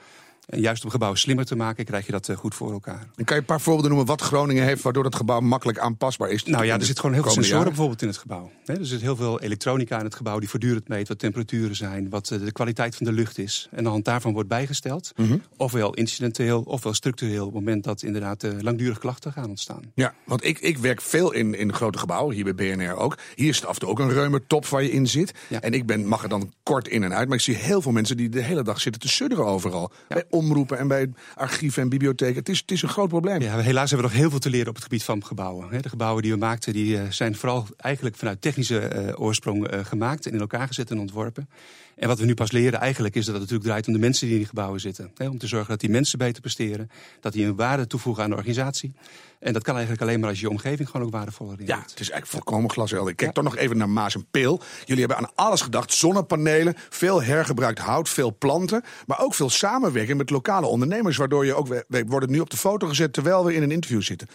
En 0.46 0.60
juist 0.60 0.84
om 0.84 0.90
gebouwen 0.90 1.20
slimmer 1.20 1.46
te 1.46 1.56
maken, 1.56 1.86
krijg 1.86 2.06
je 2.06 2.12
dat 2.12 2.30
eh, 2.30 2.38
goed 2.38 2.56
voor 2.56 2.72
elkaar. 2.72 3.08
En 3.16 3.26
kan 3.26 3.36
je 3.36 3.42
een 3.42 3.48
paar 3.48 3.62
voorbeelden 3.62 3.92
noemen 3.92 4.08
wat 4.08 4.22
Groningen 4.22 4.64
heeft, 4.64 4.82
waardoor 4.82 5.04
dat 5.04 5.16
gebouw 5.16 5.40
makkelijk 5.40 5.80
aanpasbaar 5.80 6.30
is? 6.30 6.44
Nou 6.44 6.66
ja, 6.66 6.80
er 6.80 6.86
zit 6.86 7.00
gewoon 7.00 7.14
heel 7.14 7.24
veel 7.24 7.32
sensoren 7.32 7.64
bijvoorbeeld 7.64 8.02
in 8.02 8.08
het 8.08 8.18
gebouw. 8.18 8.52
Er 8.66 8.86
zit 8.86 9.02
heel 9.02 9.16
veel 9.16 9.42
elektronica 9.42 9.98
in 10.00 10.06
het 10.06 10.16
gebouw 10.16 10.40
die 10.40 10.50
voortdurend 10.50 10.88
meet 10.88 11.08
wat 11.08 11.20
temperaturen 11.20 11.76
zijn, 11.76 12.10
wat 12.10 12.30
eh, 12.30 12.40
de 12.40 12.52
kwaliteit 12.52 12.96
van 12.96 13.06
de 13.06 13.12
lucht 13.12 13.38
is. 13.38 13.68
En 13.72 13.78
aan 13.78 13.84
de 13.84 13.90
hand 13.90 14.06
daarvan 14.06 14.34
wordt 14.34 14.50
bijgesteld, 14.50 15.12
mhm. 15.16 15.38
ofwel 15.58 15.94
incidenteel, 15.94 16.62
ofwel 16.62 16.94
structureel, 16.94 17.48
op 17.48 17.54
het 17.54 17.64
moment 17.64 17.84
dat 17.84 18.02
inderdaad 18.02 18.44
uh, 18.44 18.52
langdurig 18.60 19.00
klachten 19.00 19.32
gaan 19.32 19.50
ontstaan. 19.50 19.92
Ja, 19.94 20.14
want 20.26 20.44
ik, 20.44 20.60
ik 20.60 20.78
werk 20.78 21.02
veel 21.02 21.32
in, 21.32 21.54
in 21.54 21.74
grote 21.74 21.98
gebouwen, 21.98 22.36
hier 22.36 22.56
bij 22.56 22.76
BNR 22.76 22.96
ook. 22.96 23.18
Hier 23.36 23.50
is 23.50 23.56
het 23.56 23.66
af 23.66 23.74
en 23.74 23.80
toe 23.80 23.90
ook 23.90 24.00
een 24.00 24.14
ruime 24.14 24.42
top 24.48 24.66
waar 24.66 24.84
je 24.84 24.92
in 24.92 25.08
zit. 25.08 25.34
En 25.60 25.74
ik 25.74 25.86
ben, 25.86 26.06
mag 26.08 26.24
er 26.24 26.30
dan 26.30 26.54
kort 26.64 26.88
in 26.88 27.04
en 27.04 27.14
uit, 27.14 27.28
maar 27.28 27.38
ik 27.38 27.44
zie 27.44 27.56
heel 27.56 27.82
veel 27.82 27.92
mensen 27.92 28.18
die 28.18 28.30
de 28.30 28.42
hele 28.42 28.64
dag 28.64 28.82
zitten 28.82 29.02
te 29.02 29.08
sudderen 29.08 29.46
overal. 29.46 29.92
Omroepen 30.30 30.78
en 30.78 30.88
bij 30.88 31.10
archieven 31.36 31.82
en 31.82 31.90
bibliotheken. 31.90 32.36
Het 32.36 32.50
is, 32.50 32.60
het 32.60 32.72
is 32.72 32.82
een 32.82 32.90
groot 32.90 33.10
probleem. 33.10 33.42
Ja, 33.42 33.58
helaas 33.58 33.90
hebben 33.90 34.08
we 34.08 34.14
nog 34.14 34.22
heel 34.22 34.30
veel 34.30 34.40
te 34.40 34.50
leren 34.50 34.68
op 34.68 34.76
het 34.76 34.84
gebied 34.84 35.04
van 35.04 35.26
gebouwen. 35.26 35.82
De 35.82 35.90
gebouwen 35.90 36.22
die 36.22 36.32
we 36.32 36.38
maakten 36.38 36.74
die 36.74 36.98
eh, 36.98 37.10
zijn 37.10 37.36
vooral 37.36 37.68
eigenlijk 37.78 38.16
vanuit 38.16 38.42
technische 38.42 38.80
eh, 38.80 39.22
oorsprong 39.22 39.68
eh, 39.68 39.86
gemaakt 39.86 40.26
en 40.26 40.34
in 40.34 40.40
elkaar 40.40 40.68
gezet 40.68 40.92
en 40.92 41.00
ontworpen. 41.00 41.50
En 41.96 42.08
wat 42.08 42.20
we 42.20 42.26
nu 42.26 42.34
pas 42.34 42.52
leren 42.52 42.80
eigenlijk 42.80 43.16
is 43.16 43.26
dat 43.26 43.34
het 43.34 43.42
natuurlijk 43.42 43.70
draait 43.70 43.88
om 43.88 43.94
de 43.94 44.00
mensen 44.00 44.26
die 44.26 44.34
in 44.34 44.40
die 44.40 44.50
gebouwen 44.50 44.80
zitten. 44.80 45.12
Om 45.18 45.38
te 45.38 45.48
zorgen 45.48 45.70
dat 45.70 45.80
die 45.80 45.90
mensen 45.90 46.18
beter 46.18 46.42
presteren, 46.42 46.90
dat 47.20 47.34
die 47.34 47.46
een 47.46 47.56
waarde 47.56 47.88
toevoegen 47.88 48.24
aan 48.24 48.30
de 48.30 48.36
organisatie. 48.36 48.94
En 49.40 49.54
dat 49.54 49.64
kan 49.64 49.74
eigenlijk 49.74 50.04
alleen 50.04 50.20
maar 50.20 50.30
als 50.30 50.40
je, 50.40 50.46
je 50.46 50.52
omgeving 50.52 50.90
gewoon 50.90 51.06
ook 51.06 51.14
waardevoller 51.14 51.62
is. 51.62 51.68
Ja, 51.68 51.80
het 51.80 52.00
is 52.00 52.10
eigenlijk 52.10 52.28
volkomen 52.28 52.72
glashelder. 52.72 53.12
Ik 53.12 53.16
kijk 53.16 53.34
toch 53.34 53.44
nog 53.44 53.58
even 53.58 53.78
naar 53.78 53.90
Maas 53.90 54.16
en 54.16 54.26
Peel. 54.32 54.62
Jullie 54.86 55.06
hebben 55.06 55.18
aan 55.18 55.32
alles 55.36 55.62
gedacht. 55.62 55.94
Zonnepanelen, 55.94 56.74
veel 56.90 57.24
hergebruikt 57.24 57.80
hout, 57.80 58.10
veel 58.10 58.38
planten. 58.38 58.84
Maar 59.06 59.20
ook 59.20 59.34
veel 59.34 59.50
samenwerking 59.50 60.18
met 60.18 60.30
lokale 60.30 60.66
ondernemers. 60.66 61.18
Waardoor 61.18 61.46
je 61.46 61.54
ook, 61.54 61.68
we 61.68 62.04
worden 62.08 62.32
nu 62.32 62.40
op 62.40 62.50
de 62.50 62.58
foto 62.58 62.88
gezet 62.88 63.14
terwijl 63.14 63.46
we 63.46 63.54
in 63.54 63.64
een 63.64 63.72
interview 63.72 64.02
zitten 64.02 64.28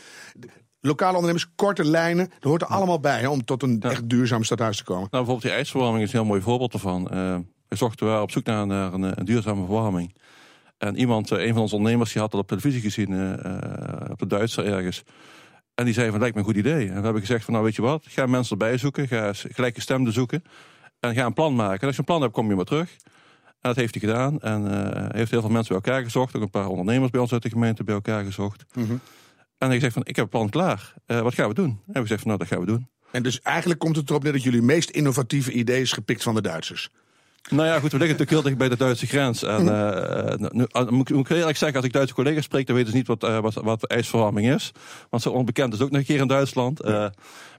lokale 0.80 1.14
ondernemers, 1.14 1.50
korte 1.54 1.84
lijnen. 1.84 2.28
Dat 2.28 2.42
hoort 2.42 2.62
er 2.62 2.68
allemaal 2.68 3.00
bij 3.00 3.20
hè, 3.20 3.28
om 3.28 3.44
tot 3.44 3.62
een 3.62 3.80
echt 3.80 4.08
duurzaam 4.08 4.44
stadhuis 4.44 4.76
te 4.76 4.84
komen. 4.84 5.08
Nou, 5.10 5.24
bijvoorbeeld 5.24 5.42
die 5.42 5.52
ijsverwarming 5.52 6.02
is 6.02 6.12
een 6.12 6.18
heel 6.18 6.28
mooi 6.28 6.40
voorbeeld 6.40 6.72
ervan. 6.72 7.08
Uh, 7.12 7.36
we 7.68 7.76
zochten 7.76 8.06
wel 8.06 8.22
op 8.22 8.30
zoek 8.30 8.44
naar, 8.44 8.66
naar 8.66 8.92
een, 8.92 9.02
een, 9.02 9.24
duurzame 9.24 9.64
verwarming. 9.64 10.14
En 10.78 10.96
iemand, 10.96 11.30
uh, 11.30 11.44
een 11.44 11.52
van 11.52 11.62
onze 11.62 11.74
ondernemers, 11.74 12.12
die 12.12 12.22
had 12.22 12.30
dat 12.30 12.40
op 12.40 12.48
televisie 12.48 12.80
gezien, 12.80 13.10
uh, 13.10 14.10
op 14.10 14.18
de 14.18 14.26
Duitser 14.26 14.66
ergens. 14.66 15.02
En 15.74 15.84
die 15.84 15.94
zei 15.94 16.10
van, 16.10 16.18
lijkt 16.18 16.34
me 16.34 16.40
een 16.40 16.46
goed 16.46 16.56
idee. 16.56 16.88
En 16.88 16.96
we 16.96 17.02
hebben 17.02 17.20
gezegd 17.20 17.44
van, 17.44 17.52
nou 17.52 17.64
weet 17.64 17.74
je 17.74 17.82
wat, 17.82 18.04
ga 18.08 18.26
mensen 18.26 18.52
erbij 18.58 18.78
zoeken, 18.78 19.08
ga 19.08 19.32
gelijke 19.32 19.80
stemden 19.80 20.12
zoeken. 20.12 20.42
En 21.00 21.14
ga 21.14 21.24
een 21.24 21.32
plan 21.32 21.54
maken. 21.54 21.80
En 21.80 21.86
als 21.86 21.94
je 21.94 21.98
een 21.98 22.06
plan 22.06 22.20
hebt, 22.20 22.32
kom 22.32 22.48
je 22.48 22.54
maar 22.54 22.64
terug. 22.64 22.90
En 23.44 23.68
dat 23.68 23.76
heeft 23.76 23.94
hij 23.94 24.08
gedaan. 24.08 24.40
En 24.40 24.62
heeft 25.16 25.30
heel 25.30 25.40
veel 25.40 25.50
mensen 25.50 25.74
bij 25.74 25.82
elkaar 25.84 26.02
gezocht. 26.04 26.36
Ook 26.36 26.42
een 26.42 26.50
paar 26.50 26.66
ondernemers 26.66 27.10
bij 27.10 27.20
ons 27.20 27.32
uit 27.32 27.42
de 27.42 27.48
gemeente 27.48 27.84
bij 27.84 27.94
elkaar 27.94 28.24
gezocht. 28.24 28.64
Mm 28.74 29.00
en 29.60 29.68
hij 29.68 29.80
zegt 29.80 29.92
van, 29.92 30.02
ik 30.04 30.16
heb 30.16 30.24
een 30.24 30.30
plan 30.30 30.48
klaar. 30.48 30.94
Uh, 31.06 31.20
wat 31.20 31.34
gaan 31.34 31.48
we 31.48 31.54
doen? 31.54 31.80
En 31.86 32.02
we 32.02 32.08
zeggen 32.08 32.18
van, 32.18 32.26
nou, 32.26 32.38
dat 32.38 32.48
gaan 32.48 32.60
we 32.60 32.66
doen. 32.66 32.88
En 33.10 33.22
dus 33.22 33.40
eigenlijk 33.40 33.80
komt 33.80 33.96
het 33.96 34.10
erop 34.10 34.22
neer 34.22 34.32
dat 34.32 34.42
jullie 34.42 34.62
meest 34.62 34.90
innovatieve 34.90 35.52
idee 35.52 35.80
is 35.80 35.92
gepikt 35.92 36.22
van 36.22 36.34
de 36.34 36.42
Duitsers. 36.42 36.90
Nou 37.48 37.66
ja, 37.66 37.78
goed, 37.80 37.92
we 37.92 37.98
liggen 37.98 38.18
natuurlijk 38.18 38.30
heel 38.30 38.42
dicht 38.42 38.56
bij 38.56 38.68
de 38.68 38.76
Duitse 38.76 39.06
grens. 39.06 39.42
En 39.42 39.64
uh, 39.64 40.48
nu, 40.50 40.66
moet, 40.88 41.10
ik 41.10 41.30
eerlijk 41.30 41.56
zeggen, 41.56 41.76
als 41.76 41.86
ik 41.86 41.92
Duitse 41.92 42.14
collega's 42.14 42.44
spreek, 42.44 42.66
dan 42.66 42.76
weten 42.76 42.90
ze 42.90 42.96
niet 42.96 43.06
wat, 43.06 43.24
uh, 43.24 43.40
wat, 43.40 43.54
wat 43.54 43.86
ijsverwarming 43.86 44.54
is. 44.54 44.72
Want 45.10 45.22
zo 45.22 45.30
onbekend 45.30 45.74
is 45.74 45.80
ook 45.80 45.90
nog 45.90 46.00
een 46.00 46.06
keer 46.06 46.20
in 46.20 46.26
Duitsland. 46.26 46.84
Uh, 46.84 47.06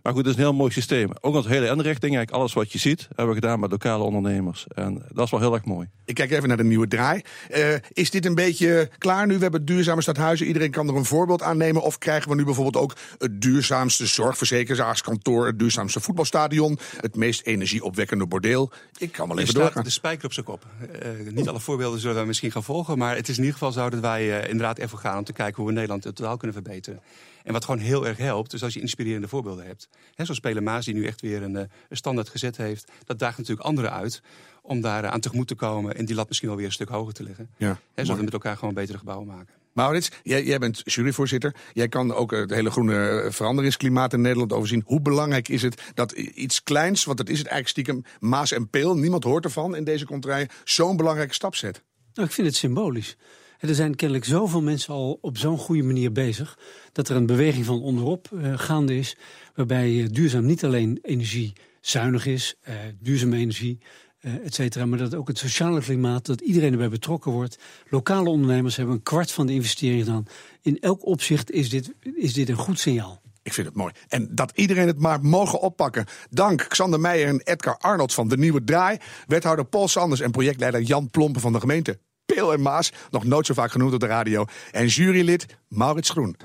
maar 0.04 0.14
goed, 0.14 0.26
het 0.26 0.28
is 0.28 0.34
een 0.36 0.48
heel 0.48 0.54
mooi 0.54 0.72
systeem. 0.72 1.10
Ook 1.22 1.36
onze 1.36 1.50
hele 1.50 1.66
inrichting, 1.66 2.16
eigenlijk 2.16 2.32
alles 2.32 2.54
wat 2.54 2.72
je 2.72 2.80
ziet, 2.80 3.08
hebben 3.08 3.36
we 3.36 3.42
gedaan 3.42 3.60
met 3.60 3.72
lokale 3.72 4.04
ondernemers. 4.04 4.66
En 4.68 5.06
dat 5.14 5.26
is 5.26 5.32
wel 5.32 5.40
heel 5.40 5.54
erg 5.54 5.66
mooi. 5.66 5.90
Ik 6.06 6.16
kijk 6.16 6.32
even 6.32 6.48
naar 6.48 6.58
de 6.58 6.64
nieuwe 6.64 6.88
draai. 6.88 7.22
Uh, 7.58 7.74
is 7.94 8.12
dit 8.12 8.26
een 8.26 8.36
beetje 8.36 8.90
klaar 8.98 9.28
nu? 9.28 9.36
We 9.36 9.42
hebben 9.42 9.66
duurzame 9.66 10.02
stadhuizen. 10.02 10.48
Iedereen 10.48 10.72
kan 10.72 10.88
er 10.88 10.96
een 10.96 11.06
voorbeeld 11.06 11.42
aan 11.42 11.58
nemen. 11.58 11.82
Of 11.82 11.98
krijgen 11.98 12.30
we 12.30 12.36
nu 12.36 12.44
bijvoorbeeld 12.44 12.84
ook 12.84 12.96
het 13.18 13.42
duurzaamste 13.42 14.06
zorgverzekeringskantoor, 14.06 15.46
het 15.46 15.60
duurzaamste 15.60 16.00
voetbalstadion, 16.00 16.80
het 16.98 17.16
meest 17.16 17.42
energieopwekkende 17.46 18.28
bordeel? 18.28 18.72
Ik 18.98 19.12
kan 19.12 19.28
wel 19.28 19.40
even 19.40 19.54
doorgaan. 19.54 19.71
De 19.74 19.90
spijker 19.90 20.26
op 20.26 20.34
zijn 20.34 20.46
kop. 20.46 20.66
Uh, 21.04 21.32
niet 21.32 21.48
alle 21.50 21.60
voorbeelden 21.60 22.00
zullen 22.00 22.22
we 22.22 22.28
misschien 22.28 22.52
gaan 22.52 22.64
volgen. 22.64 22.98
Maar 22.98 23.16
het 23.16 23.30
is 23.30 23.38
in 23.38 23.44
ieder 23.44 23.58
geval 23.58 23.72
zo 23.72 23.90
dat 23.90 24.00
wij 24.00 24.28
uh, 24.28 24.50
inderdaad 24.50 24.78
even 24.78 24.98
gaan 24.98 25.18
om 25.18 25.24
te 25.24 25.34
kijken 25.34 25.56
hoe 25.56 25.66
we 25.66 25.72
Nederland 25.72 26.04
het 26.04 26.16
totaal 26.16 26.38
kunnen 26.38 26.56
verbeteren. 26.64 27.02
En 27.44 27.54
wat 27.54 27.66
gewoon 27.66 27.80
heel 27.80 28.08
erg 28.08 28.18
helpt, 28.18 28.52
dus 28.52 28.64
als 28.64 28.74
je 28.74 28.80
inspirerende 28.80 29.28
voorbeelden 29.28 29.66
hebt. 29.66 29.90
Hè, 30.16 30.24
zoals 30.26 30.40
Pele 30.40 30.62
Maas, 30.62 30.86
die 30.86 30.94
nu 30.94 31.06
echt 31.06 31.22
weer 31.22 31.44
een, 31.44 31.56
eh, 31.56 31.64
een, 31.90 31.98
standaard 31.98 32.30
gezet 32.30 32.58
heeft. 32.58 32.92
Dat 33.06 33.20
daagt 33.20 33.38
natuurlijk 33.38 33.68
anderen 33.68 33.92
uit 33.92 34.22
om 34.62 34.82
daar 34.82 35.08
aan 35.08 35.20
tegemoet 35.20 35.48
te 35.48 35.56
komen 35.56 35.96
en 35.96 36.06
die 36.06 36.16
lat 36.16 36.28
misschien 36.28 36.48
wel 36.48 36.58
weer 36.58 36.68
een 36.68 36.74
stuk 36.74 36.90
hoger 36.90 37.14
te 37.14 37.24
leggen. 37.24 37.50
Ja, 37.58 37.80
hè, 37.94 38.04
zodat 38.04 38.18
we 38.18 38.24
met 38.24 38.34
elkaar 38.34 38.58
gewoon 38.58 38.74
betere 38.74 38.98
gebouwen 38.98 39.28
maken. 39.28 39.54
Maurits, 39.74 40.12
jij, 40.24 40.44
jij, 40.44 40.60
bent 40.60 40.82
juryvoorzitter. 40.84 41.56
Jij 41.74 41.88
kan 41.88 42.14
ook 42.14 42.32
het 42.32 42.50
hele 42.50 42.72
groene 42.72 43.28
veranderingsklimaat 43.30 44.14
in 44.14 44.22
Nederland 44.22 44.54
overzien. 44.54 44.84
Hoe 44.86 45.02
belangrijk 45.02 45.48
is 45.48 45.62
het 45.62 45.82
dat 45.94 46.12
iets 46.12 46.64
kleins, 46.64 47.04
want 47.04 47.18
dat 47.18 47.30
is 47.30 47.38
het 47.38 47.48
eigenlijk 47.48 47.68
stiekem, 47.68 48.30
Maas 48.30 48.52
en 48.52 48.70
Peel, 48.70 48.96
niemand 48.96 49.24
hoort 49.24 49.44
ervan 49.44 49.76
in 49.76 49.84
deze 49.84 50.06
contraien, 50.06 50.50
zo'n 50.64 50.98
belangrijke 50.98 51.34
stap 51.34 51.56
zet? 51.56 51.84
Nou, 52.14 52.28
ik 52.28 52.34
vind 52.34 52.48
het 52.48 52.56
symbolisch. 52.56 53.18
Er 53.60 53.76
zijn 53.76 53.96
kennelijk 53.96 54.26
zoveel 54.26 54.62
mensen 54.62 54.94
al 54.94 55.18
op 55.22 55.38
zo'n 55.38 55.58
goede 55.58 55.84
manier 55.84 56.12
bezig... 56.12 56.60
dat 56.92 57.10
er 57.10 57.16
een 57.16 57.26
beweging 57.26 57.66
van 57.66 57.82
onderop 57.82 58.30
uh, 58.34 58.60
gaande 58.60 58.98
is... 58.98 59.18
waarbij 59.56 59.92
uh, 59.92 60.08
duurzaam 60.12 60.46
niet 60.46 60.64
alleen 60.64 61.00
energiezuinig 61.02 62.26
is, 62.26 62.56
uh, 62.70 62.76
duurzame 63.00 63.38
energie... 63.38 63.80
uh, 64.22 64.46
et 64.46 64.54
cetera. 64.54 64.86
Maar 64.86 64.98
dat 64.98 65.16
ook 65.16 65.28
het 65.28 65.38
sociale 65.38 65.82
klimaat, 65.82 66.26
dat 66.26 66.42
iedereen 66.42 66.72
erbij 66.72 66.90
betrokken 66.90 67.32
wordt. 67.32 67.58
Lokale 67.90 68.30
ondernemers 68.30 68.76
hebben 68.76 68.96
een 68.96 69.04
kwart 69.04 69.32
van 69.32 69.48
de 69.48 69.54
investering 69.54 70.04
gedaan. 70.04 70.28
In 70.62 70.80
elk 70.80 71.06
opzicht 71.06 71.52
is 71.52 71.70
dit, 71.70 71.94
is 72.16 72.34
dit 72.34 72.50
een 72.50 72.56
goed 72.56 72.80
signaal. 72.80 73.22
Ik 73.44 73.54
vind 73.54 73.68
het 73.68 73.76
mooi. 73.76 73.94
En 74.08 74.28
dat 74.32 74.52
iedereen 74.56 74.88
het 74.88 75.00
maar 75.00 75.22
mogen 75.22 75.60
oppakken. 75.60 76.06
Dank 76.30 76.66
Xander 76.68 77.00
Meijer 77.00 77.28
en 77.28 77.42
Edgar 77.44 77.78
Arnold 77.78 78.14
van 78.14 78.28
De 78.28 78.38
Nieuwe 78.38 78.64
Draai. 78.64 78.98
Wethouder 79.28 79.66
Paul 79.66 79.88
Sanders 79.88 80.22
en 80.22 80.32
projectleider 80.32 80.82
Jan 80.82 81.10
Plompen 81.10 81.42
van 81.42 81.54
de 81.54 81.60
gemeente 81.60 82.00
Peel 82.26 82.54
en 82.54 82.62
Maas. 82.62 82.92
Nog 83.10 83.24
nooit 83.24 83.46
zo 83.46 83.54
vaak 83.54 83.72
genoemd 83.72 83.94
op 83.94 84.00
de 84.00 84.06
radio. 84.06 84.46
En 84.72 84.88
jurylid 84.88 85.46
Maurits 85.68 86.10
Groen. 86.10 86.36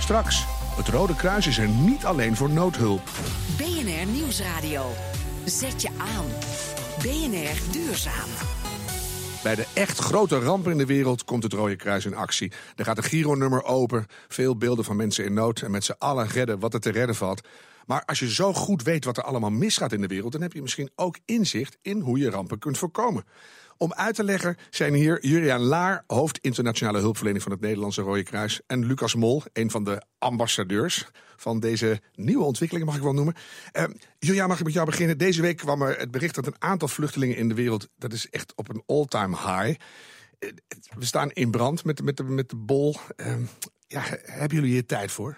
Straks, 0.00 0.44
het 0.76 0.88
Rode 0.88 1.16
Kruis 1.16 1.46
is 1.46 1.58
er 1.58 1.68
niet 1.68 2.04
alleen 2.04 2.36
voor 2.36 2.50
noodhulp. 2.50 3.02
BNR 3.56 4.06
Nieuwsradio. 4.12 4.90
Zet 5.46 5.82
je 5.82 5.88
aan. 5.98 6.26
BNR 6.98 7.72
Duurzaam. 7.72 8.28
Bij 9.42 9.54
de 9.54 9.66
echt 9.74 9.98
grote 9.98 10.38
rampen 10.38 10.72
in 10.72 10.78
de 10.78 10.86
wereld 10.86 11.24
komt 11.24 11.42
het 11.42 11.52
Rode 11.52 11.76
Kruis 11.76 12.04
in 12.04 12.14
actie. 12.14 12.52
Er 12.76 12.84
gaat 12.84 12.96
een 12.96 13.04
Giro-nummer 13.04 13.64
open, 13.64 14.06
veel 14.28 14.56
beelden 14.56 14.84
van 14.84 14.96
mensen 14.96 15.24
in 15.24 15.34
nood 15.34 15.60
en 15.60 15.70
met 15.70 15.84
z'n 15.84 15.94
allen 15.98 16.26
redden 16.26 16.58
wat 16.58 16.74
er 16.74 16.80
te 16.80 16.90
redden 16.90 17.14
valt. 17.14 17.48
Maar 17.86 18.02
als 18.04 18.18
je 18.18 18.32
zo 18.32 18.52
goed 18.52 18.82
weet 18.82 19.04
wat 19.04 19.16
er 19.16 19.22
allemaal 19.22 19.50
misgaat 19.50 19.92
in 19.92 20.00
de 20.00 20.06
wereld, 20.06 20.32
dan 20.32 20.42
heb 20.42 20.52
je 20.52 20.62
misschien 20.62 20.90
ook 20.94 21.18
inzicht 21.24 21.76
in 21.82 22.00
hoe 22.00 22.18
je 22.18 22.30
rampen 22.30 22.58
kunt 22.58 22.78
voorkomen. 22.78 23.24
Om 23.76 23.92
uit 23.92 24.14
te 24.14 24.24
leggen 24.24 24.56
zijn 24.70 24.94
hier 24.94 25.26
Juriaan 25.26 25.60
Laar, 25.60 26.04
hoofd 26.06 26.38
internationale 26.38 26.98
hulpverlening 26.98 27.42
van 27.42 27.52
het 27.52 27.60
Nederlandse 27.60 28.02
Rode 28.02 28.22
Kruis, 28.22 28.60
en 28.66 28.86
Lucas 28.86 29.14
Mol, 29.14 29.42
een 29.52 29.70
van 29.70 29.84
de 29.84 30.02
ambassadeurs 30.18 31.06
van 31.36 31.60
deze 31.60 32.00
nieuwe 32.14 32.44
ontwikkeling, 32.44 32.86
mag 32.86 32.96
ik 32.96 33.02
wel 33.02 33.12
noemen. 33.12 33.34
Uh, 33.72 33.84
Juliaan, 34.18 34.48
mag 34.48 34.58
ik 34.58 34.64
met 34.64 34.72
jou 34.72 34.86
beginnen? 34.86 35.18
Deze 35.18 35.42
week 35.42 35.56
kwam 35.56 35.82
er 35.82 35.98
het 35.98 36.10
bericht 36.10 36.34
dat 36.34 36.46
een 36.46 36.54
aantal 36.58 36.88
vluchtelingen 36.88 37.36
in 37.36 37.48
de 37.48 37.54
wereld, 37.54 37.88
dat 37.96 38.12
is 38.12 38.30
echt 38.30 38.52
op 38.54 38.68
een 38.68 38.82
all-time 38.86 39.36
high. 39.36 39.80
Eh, 40.38 40.48
we 40.98 41.04
staan 41.04 41.30
in 41.30 41.50
brand 41.50 41.84
met, 41.84 42.02
met, 42.02 42.16
de, 42.16 42.22
met 42.22 42.50
de 42.50 42.56
bol. 42.56 42.96
Uh, 43.16 43.34
ja, 43.86 44.02
hebben 44.22 44.56
jullie 44.56 44.72
hier 44.72 44.86
tijd 44.86 45.12
voor? 45.12 45.36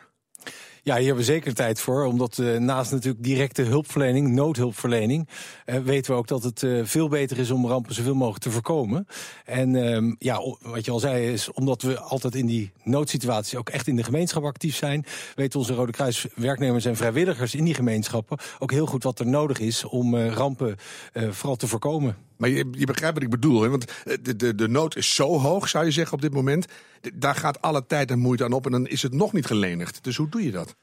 Ja, 0.87 0.97
hier 0.97 1.07
hebben 1.07 1.25
we 1.25 1.33
zeker 1.33 1.55
tijd 1.55 1.81
voor. 1.81 2.05
Omdat 2.05 2.39
uh, 2.39 2.59
naast 2.59 2.91
natuurlijk 2.91 3.25
directe 3.25 3.63
hulpverlening, 3.63 4.29
noodhulpverlening, 4.29 5.29
uh, 5.67 5.77
weten 5.79 6.13
we 6.13 6.19
ook 6.19 6.29
dat 6.29 6.43
het 6.43 6.63
uh, 6.63 6.85
veel 6.85 7.09
beter 7.09 7.39
is 7.39 7.51
om 7.51 7.67
rampen 7.67 7.95
zoveel 7.95 8.15
mogelijk 8.15 8.43
te 8.43 8.51
voorkomen. 8.51 9.07
En 9.45 9.75
uh, 9.75 10.15
ja, 10.19 10.41
wat 10.61 10.85
je 10.85 10.91
al 10.91 10.99
zei, 10.99 11.33
is 11.33 11.53
omdat 11.53 11.83
we 11.83 12.01
altijd 12.01 12.35
in 12.35 12.47
die 12.47 12.73
noodsituaties 12.83 13.57
ook 13.57 13.69
echt 13.69 13.87
in 13.87 13.97
de 13.97 14.05
gemeenschap 14.05 14.45
actief 14.45 14.77
zijn, 14.77 15.05
weten 15.35 15.59
onze 15.59 15.75
Rode 15.75 15.93
Kruis 15.93 16.27
werknemers 16.35 16.85
en 16.85 16.97
vrijwilligers 16.97 17.55
in 17.55 17.65
die 17.65 17.75
gemeenschappen 17.75 18.39
ook 18.59 18.71
heel 18.71 18.87
goed 18.87 19.03
wat 19.03 19.19
er 19.19 19.27
nodig 19.27 19.59
is 19.59 19.85
om 19.85 20.17
rampen 20.17 20.77
vooral 21.13 21.57
te 21.57 21.67
voorkomen. 21.67 22.26
Maar 22.37 22.49
je, 22.49 22.65
begrijpt 22.65 23.15
wat 23.15 23.23
ik 23.23 23.31
bedoel, 23.31 23.63
hè? 23.63 23.69
want 23.69 23.85
de, 24.23 24.37
de, 24.37 24.55
de 24.55 24.69
nood 24.69 24.97
is 24.97 25.15
zo 25.15 25.39
hoog, 25.39 25.69
zou 25.69 25.85
je 25.85 25.91
zeggen, 25.91 26.15
op 26.15 26.23
dit 26.23 26.35
moment. 26.35 26.67
Daar 27.15 27.35
gaat 27.35 27.63
alle 27.63 27.87
tijd 27.87 28.11
en 28.11 28.19
moeite 28.19 28.45
aan 28.45 28.53
op 28.53 28.67
en 28.67 28.73
dan 28.73 28.87
is 28.87 29.03
het 29.03 29.13
nog 29.13 29.33
niet 29.33 29.47
gelenigd. 29.47 30.05
Dus 30.05 30.17
hoe 30.17 30.29
doe 30.29 30.45
je 30.45 30.51
dat? 30.51 30.75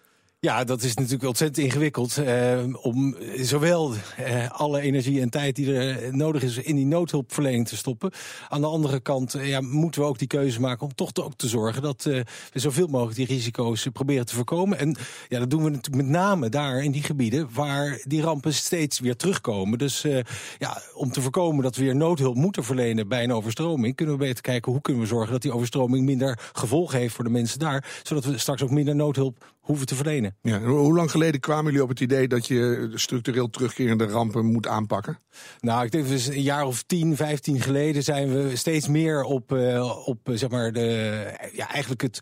Ja, 0.44 0.64
dat 0.64 0.84
is 0.84 0.94
natuurlijk 0.94 1.24
ontzettend 1.24 1.66
ingewikkeld. 1.66 2.18
Eh, 2.18 2.60
om 2.82 3.16
zowel 3.36 3.94
eh, 4.18 4.50
alle 4.50 4.82
energie 4.82 5.22
en 5.22 5.30
tijd 5.30 5.56
die 5.56 5.76
er 5.76 6.16
nodig 6.16 6.44
is 6.44 6.58
in 6.58 6.76
die 6.76 6.86
noodhulpverlening 6.86 7.68
te 7.68 7.78
stoppen. 7.78 8.12
Aan 8.50 8.62
de 8.62 8.68
andere 8.68 9.00
kant 9.00 9.34
eh, 9.34 9.48
ja, 9.48 9.62
moeten 9.62 10.02
we 10.02 10.08
ook 10.08 10.18
die 10.20 10.28
keuze 10.28 10.60
maken 10.62 10.86
om 10.86 10.96
toch 10.96 11.12
te, 11.12 11.24
ook 11.24 11.36
te 11.36 11.48
zorgen 11.48 11.82
dat 11.82 12.06
eh, 12.06 12.20
we 12.54 12.60
zoveel 12.60 12.88
mogelijk 12.88 13.16
die 13.18 13.26
risico's 13.26 13.88
proberen 13.94 14.26
te 14.26 14.36
voorkomen. 14.36 14.80
En 14.80 14.96
ja, 15.28 15.40
dat 15.40 15.50
doen 15.50 15.64
we 15.64 15.70
natuurlijk 15.70 16.04
met 16.04 16.12
name 16.16 16.50
daar 16.50 16.84
in 16.84 16.92
die 16.92 17.04
gebieden 17.04 17.50
waar 17.54 18.02
die 18.04 18.22
rampen 18.22 18.54
steeds 18.54 19.00
weer 19.00 19.16
terugkomen. 19.16 19.78
Dus 19.78 20.04
eh, 20.04 20.20
ja, 20.58 20.82
om 20.94 21.12
te 21.12 21.22
voorkomen 21.22 21.64
dat 21.64 21.76
we 21.76 21.84
weer 21.84 21.96
noodhulp 21.96 22.36
moeten 22.36 22.64
verlenen 22.64 23.08
bij 23.08 23.24
een 23.24 23.34
overstroming, 23.34 23.96
kunnen 23.96 24.18
we 24.18 24.26
beter 24.26 24.42
kijken 24.42 24.72
hoe 24.72 24.82
kunnen 24.82 25.02
we 25.02 25.08
zorgen 25.08 25.32
dat 25.32 25.42
die 25.42 25.54
overstroming 25.54 26.06
minder 26.06 26.40
gevolgen 26.54 27.00
heeft 27.00 27.16
voor 27.16 27.24
de 27.24 27.30
mensen 27.30 27.60
daar. 27.60 28.02
Zodat 28.04 28.26
we 28.26 28.38
straks 28.38 28.62
ook 28.62 28.72
minder 28.72 28.96
noodhulp 28.96 29.52
hoeven 29.64 29.86
te 29.86 29.96
verlenen. 29.96 30.38
Ja, 30.42 30.62
hoe 30.62 30.94
lang 30.94 31.12
geleden 31.12 31.40
kwamen 31.40 31.66
jullie 31.66 31.84
op 31.84 31.90
het 31.90 32.00
idee 32.00 32.28
dat 32.28 32.48
je 32.48 32.92
structureel 32.94 33.50
terugkerende 33.50 34.06
rampen 34.06 34.46
moet 34.46 34.68
aanpakken? 34.68 35.20
Nou, 35.60 35.86
ik 35.86 35.92
denk 35.92 36.08
dus 36.08 36.28
een 36.28 36.42
jaar 36.42 36.66
of 36.66 36.84
10, 36.84 37.16
15 37.16 37.62
geleden 37.62 38.04
zijn 38.04 38.34
we 38.34 38.56
steeds 38.56 38.88
meer 38.88 39.24
op, 39.24 39.52
uh, 39.52 40.08
op 40.08 40.20
zeg 40.34 40.50
maar 40.50 40.72
de, 40.72 41.50
ja, 41.54 41.70
eigenlijk 41.70 42.02
het, 42.02 42.20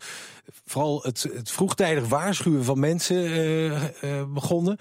vooral 0.64 1.02
het, 1.02 1.22
het 1.34 1.50
vroegtijdig 1.50 2.08
waarschuwen 2.08 2.64
van 2.64 2.78
mensen 2.78 3.16
uh, 3.16 3.72
uh, 3.72 4.32
begonnen. 4.32 4.78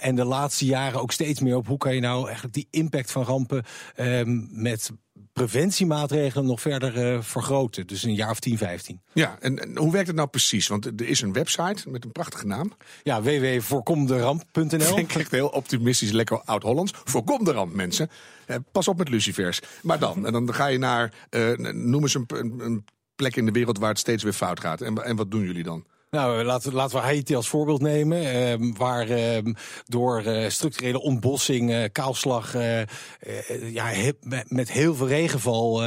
en 0.00 0.14
de 0.14 0.24
laatste 0.24 0.64
jaren 0.64 1.00
ook 1.00 1.12
steeds 1.12 1.40
meer 1.40 1.56
op 1.56 1.66
hoe 1.66 1.78
kan 1.78 1.94
je 1.94 2.00
nou 2.00 2.24
eigenlijk 2.24 2.54
die 2.54 2.68
impact 2.70 3.10
van 3.10 3.24
rampen 3.24 3.64
met 4.50 4.90
preventiemaatregelen 5.32 6.46
nog 6.46 6.60
verder 6.60 7.14
uh, 7.14 7.22
vergroten. 7.22 7.86
Dus 7.86 8.02
een 8.02 8.14
jaar 8.14 8.30
of 8.30 8.40
10, 8.40 8.58
15. 8.58 9.00
Ja, 9.12 9.36
en, 9.40 9.62
en, 9.62 9.76
hoe 9.76 9.92
werkt 9.92 10.06
het 10.06 10.16
nou 10.16 10.28
precies? 10.28 10.68
Want 10.68 10.86
er 10.86 11.08
is 11.08 11.20
een 11.20 11.32
website 11.32 11.90
met 11.90 12.04
een 12.04 12.12
prachtige 12.12 12.46
naam. 12.46 12.72
Ja, 13.02 13.22
www.voorkomderamp.nl. 13.22 14.98
Ik 15.06 15.14
echt 15.14 15.30
heel 15.30 15.48
optimistisch, 15.48 16.10
lekker 16.10 16.40
oud-Hollands. 16.44 16.92
Voorkom 17.04 17.44
de 17.44 17.52
ramp, 17.52 17.74
mensen. 17.74 18.10
Eh, 18.46 18.56
pas 18.72 18.88
op 18.88 18.98
met 18.98 19.08
lucifers. 19.08 19.60
Maar 19.82 19.98
dan, 19.98 20.26
en 20.26 20.32
dan 20.32 20.54
ga 20.54 20.66
je 20.66 20.78
naar, 20.78 21.12
uh, 21.30 21.56
noem 21.72 22.02
eens 22.02 22.14
een, 22.14 22.24
een, 22.26 22.60
een, 22.60 22.84
plek 23.16 23.36
in 23.36 23.46
de 23.46 23.52
wereld 23.52 23.78
waar 23.78 23.88
het 23.88 23.98
steeds 23.98 24.22
weer 24.22 24.32
fout 24.32 24.60
gaat. 24.60 24.80
En, 24.80 25.04
en 25.04 25.16
wat 25.16 25.30
doen 25.30 25.42
jullie 25.42 25.62
dan? 25.62 25.84
Nou, 26.10 26.44
laten, 26.44 26.72
laten 26.72 26.96
we 26.96 27.02
Haiti 27.02 27.36
als 27.36 27.48
voorbeeld 27.48 27.80
nemen. 27.80 28.22
Uh, 28.22 28.72
waar 28.76 29.10
uh, 29.10 29.38
door 29.84 30.22
uh, 30.22 30.48
structurele 30.48 31.00
ontbossing, 31.00 31.92
kaalslag, 31.92 32.54
ja, 33.72 33.90
met 34.48 34.72
heel 34.72 34.94
veel 34.94 35.08
regenval, 35.08 35.82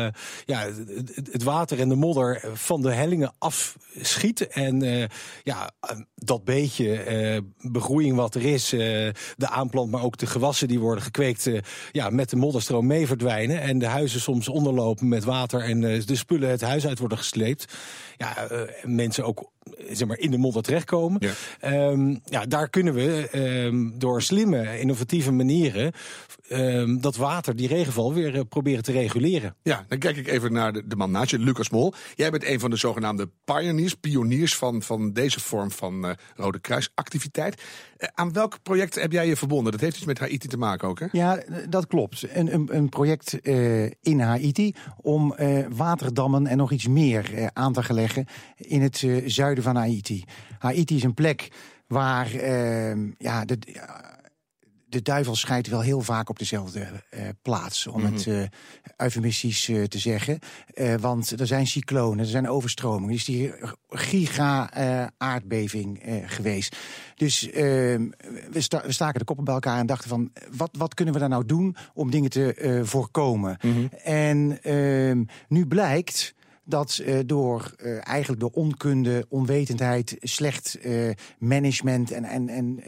ja, 0.45 0.69
het, 1.31 1.43
water 1.43 1.79
en 1.79 1.89
de 1.89 1.95
modder 1.95 2.41
van 2.53 2.81
de 2.81 2.91
hellingen 2.91 3.33
afschiet. 3.37 4.47
En 4.47 5.09
ja, 5.43 5.71
dat 6.15 6.43
beetje 6.43 7.43
begroeiing 7.57 8.15
wat 8.15 8.35
er 8.35 8.45
is, 8.45 8.69
de 8.69 9.49
aanplant, 9.49 9.91
maar 9.91 10.03
ook 10.03 10.17
de 10.17 10.27
gewassen 10.27 10.67
die 10.67 10.79
worden 10.79 11.03
gekweekt, 11.03 11.49
ja, 11.91 12.09
met 12.09 12.29
de 12.29 12.35
modderstroom 12.35 12.87
mee 12.87 13.07
verdwijnen. 13.07 13.61
En 13.61 13.79
de 13.79 13.85
huizen 13.85 14.21
soms 14.21 14.47
onderlopen 14.47 15.07
met 15.07 15.23
water 15.23 15.61
en 15.61 15.81
de 15.81 16.15
spullen 16.15 16.49
het 16.49 16.61
huis 16.61 16.87
uit 16.87 16.99
worden 16.99 17.17
gesleept. 17.17 17.73
Ja, 18.17 18.47
mensen 18.83 19.25
ook 19.25 19.51
zeg 19.91 20.07
maar, 20.07 20.19
in 20.19 20.31
de 20.31 20.37
modder 20.37 20.63
terechtkomen. 20.63 21.21
Ja. 21.61 21.89
Um, 21.89 22.21
ja, 22.25 22.45
daar 22.45 22.69
kunnen 22.69 22.93
we 22.93 23.29
um, 23.65 23.93
door 23.97 24.21
slimme, 24.21 24.79
innovatieve 24.79 25.31
manieren 25.31 25.91
um, 26.49 27.01
dat 27.01 27.15
water, 27.15 27.55
die 27.55 27.67
regenval, 27.67 28.13
weer 28.13 28.35
uh, 28.35 28.41
proberen 28.49 28.83
te 28.83 28.91
reguleren. 28.91 29.55
Ja, 29.61 29.85
dan 29.87 29.97
kijk 29.97 30.17
ik 30.17 30.27
even 30.27 30.53
naar 30.53 30.73
de, 30.73 30.87
de 30.87 30.95
man 30.95 31.11
naast 31.11 31.31
je, 31.31 31.39
Lucas 31.39 31.69
Mol. 31.69 31.93
Jij 32.15 32.31
bent 32.31 32.45
een 32.45 32.59
van 32.59 32.69
de 32.69 32.75
zogenaamde 32.75 33.29
pioneers, 33.45 33.93
pioniers 33.93 34.55
van, 34.55 34.81
van 34.81 35.13
deze 35.13 35.39
vorm 35.39 35.71
van 35.71 36.05
uh, 36.05 36.11
Rode 36.35 36.59
Kruisactiviteit. 36.59 37.61
Uh, 37.97 38.07
aan 38.13 38.33
welk 38.33 38.63
project 38.63 38.95
heb 38.95 39.11
jij 39.11 39.27
je 39.27 39.35
verbonden? 39.35 39.71
Dat 39.71 39.81
heeft 39.81 39.95
iets 39.95 40.05
met 40.05 40.19
Haiti 40.19 40.47
te 40.47 40.57
maken 40.57 40.87
ook, 40.87 40.99
hè? 40.99 41.05
Ja, 41.11 41.43
dat 41.69 41.87
klopt. 41.87 42.25
Een, 42.33 42.53
een, 42.53 42.75
een 42.75 42.89
project 42.89 43.33
in 44.01 44.19
Haiti 44.19 44.73
om 44.97 45.35
waterdammen 45.69 46.47
en 46.47 46.57
nog 46.57 46.71
iets 46.71 46.87
meer 46.87 47.49
aan 47.53 47.73
te 47.73 47.93
leggen 47.93 48.25
in 48.55 48.81
het 48.81 49.07
zuiden 49.25 49.63
van 49.63 49.75
Haiti. 49.75 50.23
Haiti 50.59 50.95
is 50.95 51.03
een 51.03 51.13
plek 51.13 51.51
waar 51.87 52.35
uh, 52.35 52.91
ja, 53.17 53.45
de, 53.45 53.57
de 54.89 55.01
duivel 55.01 55.35
scheidt 55.35 55.67
wel 55.67 55.81
heel 55.81 56.01
vaak 56.01 56.29
op 56.29 56.39
dezelfde 56.39 56.79
uh, 56.79 56.87
plaats, 57.41 57.87
om 57.87 58.05
het 58.05 58.25
uh, 58.25 58.43
eufemistisch 58.97 59.67
uh, 59.67 59.83
te 59.83 59.99
zeggen. 59.99 60.39
want 60.99 61.39
er 61.39 61.47
zijn 61.47 61.67
cyclonen, 61.67 62.19
er 62.19 62.25
zijn 62.25 62.49
overstromingen. 62.49 63.09
Er 63.09 63.15
is 63.15 63.25
die 63.25 63.53
giga-aardbeving 63.89 66.01
geweest. 66.25 66.77
Dus 67.15 67.49
ehm, 67.49 68.09
we, 68.51 68.61
sta 68.61 68.81
we, 68.85 68.91
staken 68.91 69.19
de 69.19 69.25
koppen 69.25 69.45
bij 69.45 69.53
elkaar 69.53 69.79
en 69.79 69.85
dachten 69.85 70.09
van... 70.09 70.31
wat, 70.51 70.69
wat 70.77 70.93
kunnen 70.93 71.13
we 71.13 71.19
daar 71.19 71.29
nou 71.29 71.45
doen 71.45 71.75
om 71.93 72.11
dingen 72.11 72.29
te 72.29 72.81
voorkomen? 72.83 73.57
Mm 73.61 73.73
-hmm. 73.73 73.89
En 74.03 74.63
ehm, 74.63 75.23
nu 75.47 75.65
blijkt 75.65 76.33
dat 76.69 77.01
uh, 77.05 77.19
door 77.25 77.73
uh, 77.83 78.07
eigenlijk 78.07 78.41
door 78.41 78.51
onkunde, 78.53 79.25
onwetendheid, 79.29 80.15
slecht 80.19 80.77
uh, 80.81 81.09
management 81.39 82.11
en, 82.11 82.23
en, 82.23 82.49
en 82.49 82.79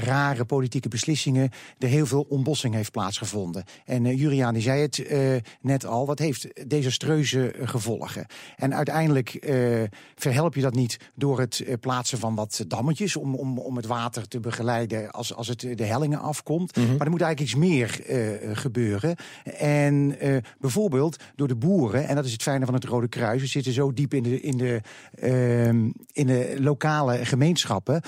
rare 0.00 0.44
politieke 0.44 0.88
beslissingen 0.88 1.50
er 1.78 1.88
heel 1.88 2.06
veel 2.06 2.26
ontbossing 2.28 2.74
heeft 2.74 2.90
plaatsgevonden. 2.90 3.64
En 3.84 4.04
uh, 4.04 4.18
Juriaan 4.18 4.54
die 4.54 4.62
zei 4.62 4.80
het 4.80 4.98
uh, 4.98 5.36
net 5.60 5.86
al, 5.86 6.06
wat 6.06 6.18
heeft 6.18 6.68
desastreuze 6.68 7.54
gevolgen. 7.62 8.26
En 8.56 8.74
uiteindelijk 8.74 9.46
uh, 9.48 9.82
verhelp 10.14 10.54
je 10.54 10.60
dat 10.60 10.74
niet 10.74 10.96
door 11.14 11.40
het 11.40 11.64
plaatsen 11.80 12.18
van 12.18 12.34
wat 12.34 12.64
dammetjes 12.68 13.16
om, 13.16 13.34
om, 13.34 13.58
om 13.58 13.76
het 13.76 13.86
water 13.86 14.28
te 14.28 14.40
begeleiden 14.40 15.10
als, 15.10 15.34
als 15.34 15.48
het 15.48 15.60
de 15.60 15.84
hellingen 15.84 16.20
afkomt. 16.20 16.76
Mm 16.76 16.82
-hmm. 16.82 16.96
Maar 16.96 17.06
er 17.06 17.12
moet 17.12 17.20
eigenlijk 17.20 17.52
iets 17.52 17.60
meer 17.60 18.00
gebeuren. 18.56 19.16
En 19.58 20.16
bijvoorbeeld 20.58 21.16
door 21.36 21.48
de 21.48 21.56
boeren, 21.56 22.08
en 22.08 22.14
dat 22.14 22.24
is 22.24 22.32
het 22.32 22.42
fijne 22.42 22.64
van 22.64 22.74
het 22.74 22.84
Rode 22.84 23.08
Kruis, 23.08 23.40
we 23.40 23.46
zitten 23.46 23.72
zo 23.72 23.92
diep 23.92 24.14
in 24.14 24.22
de, 24.22 24.40
in 24.40 24.56
de, 24.56 24.80
ehm, 25.14 25.90
in 26.12 26.26
de 26.26 26.56
lokale 26.58 27.24
gemeenschappen, 27.24 28.02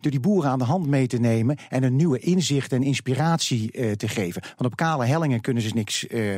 door 0.00 0.10
die 0.10 0.20
boeren 0.20 0.50
aan 0.50 0.58
de 0.58 0.64
hand 0.64 0.85
mee 0.86 1.06
te 1.06 1.18
nemen 1.18 1.56
en 1.68 1.82
een 1.82 1.96
nieuwe 1.96 2.18
inzicht 2.18 2.72
en 2.72 2.82
inspiratie 2.82 3.72
eh, 3.72 3.92
te 3.92 4.08
geven. 4.08 4.42
Want 4.42 4.70
op 4.70 4.76
kale 4.76 5.04
hellingen 5.04 5.40
kunnen 5.40 5.62
ze 5.62 5.70
niks 5.74 6.06
eh, 6.06 6.34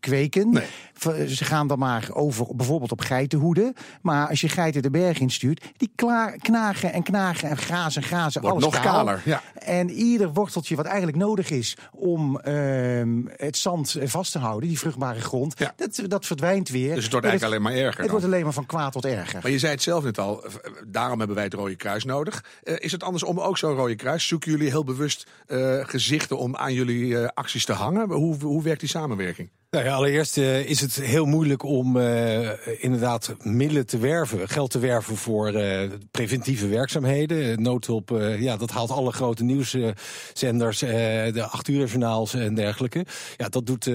kweken. 0.00 0.50
Nee. 0.52 0.64
V- 0.94 1.28
Ze 1.28 1.44
gaan 1.44 1.66
dan 1.68 1.78
maar 1.78 2.08
over 2.12 2.46
bijvoorbeeld 2.56 2.92
op 2.92 3.00
geitenhoeden. 3.00 3.74
Maar 4.02 4.28
als 4.28 4.40
je 4.40 4.48
geiten 4.48 4.82
de 4.82 4.90
berg 4.90 5.18
instuurt, 5.18 5.64
die 5.76 5.90
klaar, 5.94 6.36
knagen 6.38 6.92
en 6.92 7.02
knagen 7.02 7.48
en 7.48 7.56
grazen 7.56 8.02
en 8.02 8.08
grazen. 8.08 8.40
Wordt 8.42 8.56
alles 8.56 8.74
nog 8.74 8.82
kaal. 8.82 8.92
kaler, 9.04 9.22
ja. 9.24 9.42
En 9.54 9.90
ieder 9.90 10.32
worteltje 10.32 10.76
wat 10.76 10.84
eigenlijk 10.86 11.16
nodig 11.16 11.50
is 11.50 11.76
om 11.92 12.38
ehm, 12.40 13.22
het 13.36 13.56
zand 13.56 13.96
vast 14.04 14.32
te 14.32 14.38
houden, 14.38 14.68
die 14.68 14.78
vruchtbare 14.78 15.20
grond, 15.20 15.54
Ja. 15.58 15.72
dat, 15.76 16.00
dat 16.06 16.26
verdwijnt 16.26 16.68
weer. 16.68 16.94
Dus 16.94 17.02
het 17.04 17.12
wordt 17.12 17.26
En 17.26 17.30
eigenlijk 17.32 17.62
alleen 17.62 17.74
maar 17.74 17.84
erger. 17.86 18.00
Het 18.00 18.10
dan. 18.10 18.10
wordt 18.10 18.24
alleen 18.24 18.44
maar 18.44 18.52
van 18.52 18.66
kwaad 18.66 18.92
tot 18.92 19.04
erger. 19.04 19.38
Maar 19.42 19.50
je 19.50 19.58
zei 19.58 19.72
het 19.72 19.82
zelf 19.82 20.04
net 20.04 20.18
al, 20.18 20.44
daarom 20.86 21.18
hebben 21.18 21.36
wij 21.36 21.44
het 21.44 21.54
Rode 21.54 21.76
Kruis 21.76 22.04
nodig. 22.04 22.44
Eh, 22.62 22.74
is 22.78 22.92
het 22.92 23.02
andersom 23.02 23.40
ook 23.40 23.58
zo'n 23.58 23.74
Rode 23.74 23.94
Kruis? 23.96 24.26
Zoeken 24.26 24.50
jullie 24.50 24.68
heel 24.70 24.84
bewust 24.84 25.26
eh, 25.46 25.78
gezichten 25.82 26.38
om 26.38 26.56
aan 26.56 26.72
jullie 26.74 27.18
eh, 27.18 27.28
acties 27.34 27.64
te 27.64 27.72
hangen? 27.72 28.10
Hoe, 28.10 28.36
hoe 28.42 28.62
werkt 28.62 28.80
die 28.80 28.88
samenwerking? 29.14 29.50
Nou 29.74 29.86
ja, 29.86 29.94
allereerst 29.94 30.38
eh, 30.38 30.64
is 30.64 30.80
het 30.80 30.94
heel 30.94 31.24
moeilijk 31.24 31.62
om 31.62 31.96
eh, 31.96 32.48
inderdaad 32.78 33.34
middelen 33.42 33.86
te 33.86 33.98
werven, 33.98 34.48
geld 34.48 34.70
te 34.70 34.78
werven 34.78 35.16
voor 35.16 35.48
eh, 35.48 35.90
preventieve 36.10 36.68
werkzaamheden. 36.68 37.62
Noodhulp, 37.62 38.08
ja, 38.38 38.56
dat 38.56 38.70
haalt 38.70 38.90
alle 38.90 39.12
grote 39.12 39.44
nieuwszenders, 39.44 40.78
de 40.78 41.46
acht 41.50 41.68
uur 41.68 41.86
journaals 41.86 42.34
en 42.34 42.54
dergelijke. 42.54 43.06
Ja, 43.36 43.48
dat 43.48 43.66
doet, 43.66 43.90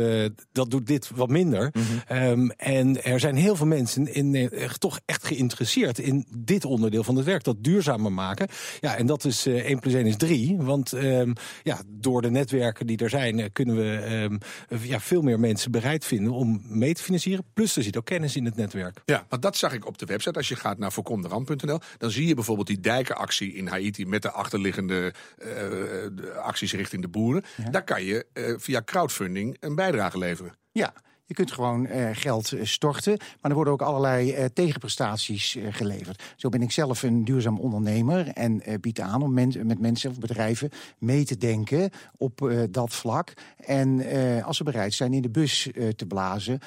dat 0.52 0.72
doet 0.72 0.88
dit 0.88 1.10
wat 1.16 1.30
minder. 1.30 1.72
Ehm, 2.08 2.50
en 2.50 3.04
er 3.04 3.20
zijn 3.20 3.36
heel 3.36 3.56
veel 3.56 3.66
mensen 3.66 4.14
in, 4.14 4.52
toch 4.78 5.00
echt 5.06 5.26
geïnteresseerd 5.26 6.00
in 6.00 6.26
dit 6.38 6.66
onderdeel 6.66 7.04
van 7.04 7.16
het 7.16 7.26
werk, 7.26 7.44
dat 7.44 7.64
duurzamer 7.64 8.12
maken. 8.12 8.48
Ja, 8.80 8.96
en 8.96 9.06
dat 9.06 9.26
is 9.26 9.46
1 9.46 9.80
plus 9.80 9.94
1 9.94 10.06
is 10.06 10.18
3. 10.18 10.58
Want 10.58 10.94
ehm, 10.94 11.34
ja, 11.64 11.82
door 11.88 12.22
de 12.22 12.32
netwerken 12.32 12.88
die 12.88 12.98
er 12.98 13.10
zijn, 13.10 13.52
kunnen 13.52 13.76
we 13.76 13.98
ehm, 13.98 14.38
eh, 14.70 14.90
ja, 14.90 15.00
veel 15.00 15.22
meer 15.22 15.40
mensen 15.40 15.69
bereid 15.72 16.06
vinden 16.06 16.34
om 16.34 16.62
mee 16.64 16.94
te 16.94 17.04
financieren. 17.04 17.46
Plus 17.54 17.76
er 17.76 17.84
zit 17.84 17.98
ook 17.98 18.06
kennis 18.06 18.36
in 18.36 18.46
het 18.46 18.56
netwerk. 18.56 19.02
Ja, 19.06 19.26
want 19.30 19.42
dat 19.42 19.58
zag 19.58 19.74
ik 19.74 19.86
op 19.86 19.98
de 19.98 20.06
website. 20.06 20.38
Als 20.38 20.48
je 20.48 20.56
gaat 20.56 20.78
naar 20.78 20.92
voorkomderamp.nl, 20.92 21.80
dan 21.98 22.12
zie 22.12 22.28
je 22.28 22.34
bijvoorbeeld 22.34 22.68
die 22.68 22.80
dijkenactie 22.80 23.54
in 23.54 23.68
Haiti 23.68 24.06
met 24.06 24.22
de 24.22 24.32
achterliggende 24.32 25.14
eh, 25.38 25.48
de 26.12 26.34
acties 26.44 26.74
richting 26.74 27.02
de 27.02 27.08
boeren. 27.08 27.44
Daar 27.72 27.84
kan 27.84 28.04
je 28.04 28.26
eh, 28.34 28.54
via 28.58 28.82
crowdfunding 28.86 29.58
een 29.60 29.76
bijdrage 29.76 30.18
leveren. 30.18 30.54
Ja, 30.72 30.94
je 31.30 31.36
kunt 31.36 31.52
gewoon 31.52 31.86
eh, 31.86 32.10
geld 32.12 32.52
eh, 32.52 32.66
storten, 32.66 33.18
maar 33.18 33.52
er 33.52 33.56
worden 33.56 33.74
ook 33.74 33.82
allerlei 33.82 34.32
eh, 34.32 34.46
tegenprestaties 34.54 35.58
geleverd. 35.70 36.24
Zo 36.36 36.50
ben 36.50 36.62
ik 36.62 36.72
zelf 36.72 37.04
een 37.04 37.26
duurzaam 37.26 37.60
ondernemer 37.60 38.28
en 38.28 38.62
bied 38.82 39.00
aan 39.00 39.22
om 39.22 39.34
met 39.34 39.80
mensen 39.80 40.10
of 40.10 40.20
bedrijven 40.20 40.70
mee 40.98 41.26
te 41.26 41.38
denken 41.38 41.90
op 42.18 42.52
dat 42.70 42.94
vlak. 42.94 43.34
En 43.58 44.04
als 44.44 44.58
ze 44.58 44.64
bereid 44.64 44.94
zijn 44.94 45.14
in 45.14 45.22
de 45.22 45.30
bus 45.30 45.70
te 45.96 46.06
blazen 46.06 46.60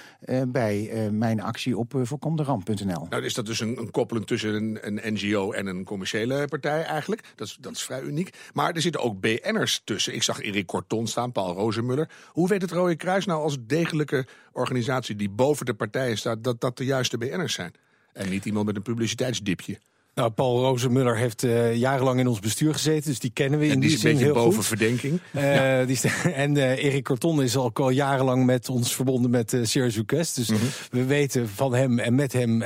bij 0.49 1.09
mijn 1.12 1.40
actie 1.40 1.78
op 1.78 1.95
voorkomderamp.nl. 2.02 3.07
Nou, 3.11 3.25
is 3.25 3.35
dat 3.35 3.47
dus 3.47 3.61
een, 3.61 3.78
een 3.78 3.90
koppeling 3.90 4.26
tussen 4.26 4.54
een, 4.54 4.78
een 4.83 5.14
NGO 5.14 5.52
en 5.52 5.66
een 5.66 5.85
commerciële 5.85 6.49
partij 6.49 6.83
eigenlijk. 6.83 7.33
Dat 7.35 7.47
is, 7.47 7.57
dat 7.61 7.73
is 7.73 7.83
vrij 7.83 8.02
uniek. 8.02 8.37
Maar 8.52 8.75
er 8.75 8.81
zitten 8.81 9.00
ook 9.00 9.21
BN'ers 9.21 9.81
tussen. 9.85 10.14
Ik 10.14 10.23
zag 10.23 10.40
Erik 10.40 10.66
Corton 10.66 11.07
staan, 11.07 11.33
Paul 11.33 11.54
Rozenmuller. 11.54 12.09
Hoe 12.28 12.49
weet 12.49 12.62
het 12.62 12.71
Rode 12.71 12.97
Kruis 12.97 13.26
nou 13.26 13.42
als 13.42 13.57
degelijke 13.66 14.26
organisatie 14.53 15.17
die 15.17 15.31
boven 15.31 15.67
de 15.67 15.75
partijen 15.75 16.19
staat... 16.19 16.45
dat 16.45 16.61
dat 16.61 16.77
de 16.77 16.85
juiste 16.85 17.19
BN'ers 17.19 17.55
zijn? 17.55 17.73
En 18.13 18.29
niet 18.29 18.45
iemand 18.45 18.67
met 18.67 18.77
een 18.77 18.83
publiciteitsdipje. 18.83 19.79
Nou, 20.15 20.31
Paul 20.31 20.61
Rozenmuller 20.61 21.17
heeft 21.17 21.43
eh, 21.43 21.75
jarenlang 21.75 22.21
in 22.21 22.29
ons 22.29 22.41
bestuur 22.41 22.73
gezeten, 22.73 23.11
dus 23.11 23.19
die 23.19 23.31
kennen 23.31 23.59
we 23.59 23.65
in 23.65 23.73
En 23.73 23.81
die 23.81 23.89
die 23.89 23.99
is 23.99 24.05
een 24.05 24.09
zin 24.09 24.19
beetje 24.19 24.33
heel 24.33 24.45
boven 24.45 24.59
goed. 24.59 24.67
verdenking. 24.67 25.21
Eh, 25.33 25.87
die 25.87 25.99
en 26.45 26.57
eh, 26.57 26.85
Erik 26.85 27.05
Corton 27.05 27.43
is 27.43 27.57
ook 27.57 27.79
al 27.79 27.91
jarenlang 27.91 28.45
met 28.45 28.69
ons 28.69 28.95
verbonden 28.95 29.31
met 29.31 29.53
uh, 29.53 29.65
Serious 29.65 29.97
Request. 29.97 30.37
Dus 30.37 30.51
we 30.91 31.05
weten 31.05 31.49
van 31.49 31.75
hem 31.75 31.99
en 31.99 32.15
met 32.15 32.33
hem, 32.33 32.63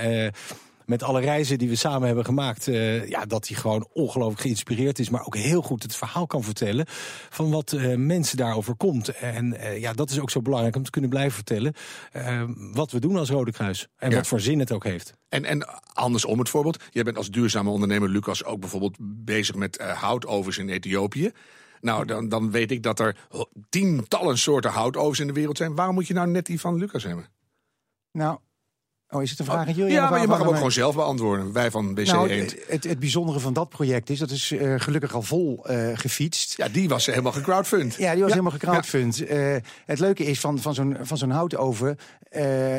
met 0.86 1.02
alle 1.02 1.20
reizen 1.20 1.58
die 1.58 1.68
we 1.68 1.74
samen 1.74 2.06
hebben 2.06 2.24
gemaakt, 2.24 2.68
eh, 2.68 3.08
ja, 3.08 3.24
dat 3.24 3.48
hij 3.48 3.56
gewoon 3.56 3.88
ongelooflijk 3.92 4.40
geïnspireerd 4.40 4.98
is, 4.98 5.10
maar 5.10 5.24
ook 5.26 5.36
heel 5.36 5.62
goed 5.62 5.82
het 5.82 5.96
verhaal 5.96 6.26
kan 6.26 6.42
vertellen 6.42 6.84
van 7.30 7.50
wat 7.50 7.72
eh, 7.72 7.96
mensen 7.96 8.36
daarover 8.36 8.76
komt. 8.76 9.08
En 9.08 9.54
eh, 9.54 9.80
ja, 9.80 9.92
dat 9.92 10.10
is 10.10 10.20
ook 10.20 10.30
zo 10.30 10.42
belangrijk 10.42 10.76
om 10.76 10.82
te 10.82 10.90
kunnen 10.90 11.10
blijven 11.10 11.34
vertellen 11.34 11.74
wat 12.72 12.90
we 12.90 13.00
doen 13.00 13.16
als 13.16 13.30
Rode 13.30 13.52
Kruis 13.52 13.86
en 13.96 14.10
Ja. 14.10 14.16
wat 14.16 14.26
voor 14.26 14.40
zin 14.40 14.58
het 14.58 14.72
ook 14.72 14.84
heeft. 14.84 15.14
En, 15.28 15.44
en 15.44 15.68
andersom 15.92 16.38
het 16.38 16.48
voorbeeld. 16.48 16.82
Jij 16.90 17.02
bent 17.02 17.16
als 17.16 17.30
duurzame 17.30 17.70
ondernemer, 17.70 18.08
Lucas, 18.08 18.44
ook 18.44 18.60
bijvoorbeeld 18.60 18.96
bezig 19.00 19.54
met 19.54 19.76
eh, 19.76 19.88
houtovens 20.02 20.58
in 20.58 20.68
Ethiopië. 20.68 21.30
Nou, 21.80 22.04
dan, 22.04 22.28
dan 22.28 22.50
weet 22.50 22.70
ik 22.70 22.82
dat 22.82 23.00
er 23.00 23.16
tientallen 23.68 24.38
soorten 24.38 24.70
houtovens 24.70 25.20
in 25.20 25.26
de 25.26 25.32
wereld 25.32 25.56
zijn. 25.56 25.74
Waarom 25.74 25.94
moet 25.94 26.06
je 26.06 26.14
nou 26.14 26.28
net 26.28 26.46
die 26.46 26.60
van 26.60 26.76
Lucas 26.76 27.02
hebben? 27.02 27.26
Nou, 28.12 28.38
oh, 29.10 29.22
is 29.22 29.30
het 29.30 29.38
een 29.38 29.44
vraag 29.44 29.66
aan 29.66 29.74
jullie? 29.74 29.92
ja, 29.92 30.10
maar 30.10 30.20
je 30.20 30.26
mag 30.26 30.38
hem 30.38 30.48
ook 30.48 30.54
gewoon 30.54 30.72
zelf 30.72 30.94
beantwoorden. 30.94 31.52
Wij 31.52 31.70
van 31.70 31.94
BC 31.94 32.06
Nou, 32.06 32.28
Eend. 32.28 32.50
het, 32.50 32.64
het, 32.68 32.84
het 32.84 32.98
bijzondere 32.98 33.40
van 33.40 33.52
dat 33.52 33.68
project 33.68 34.10
is, 34.10 34.18
dat 34.18 34.30
is 34.30 34.50
eh, 34.50 34.74
gelukkig 34.76 35.14
al 35.14 35.22
vol 35.22 35.66
eh, 35.66 35.88
gefietst. 35.94 36.56
Ja, 36.56 36.68
die 36.68 36.88
was 36.88 37.06
helemaal 37.06 37.32
gecrowdfund. 37.32 37.94
Ja, 37.94 38.12
die 38.12 38.20
was 38.22 38.30
helemaal 38.30 38.52
gecrowdfund. 38.52 39.24
Eh, 39.26 39.56
het 39.86 39.98
leuke 39.98 40.24
is 40.24 40.40
van, 40.40 40.58
van 40.58 40.74
zo'n 40.74 40.96
van 41.02 41.18
zo'n 41.18 41.30
houtoven, 41.30 41.96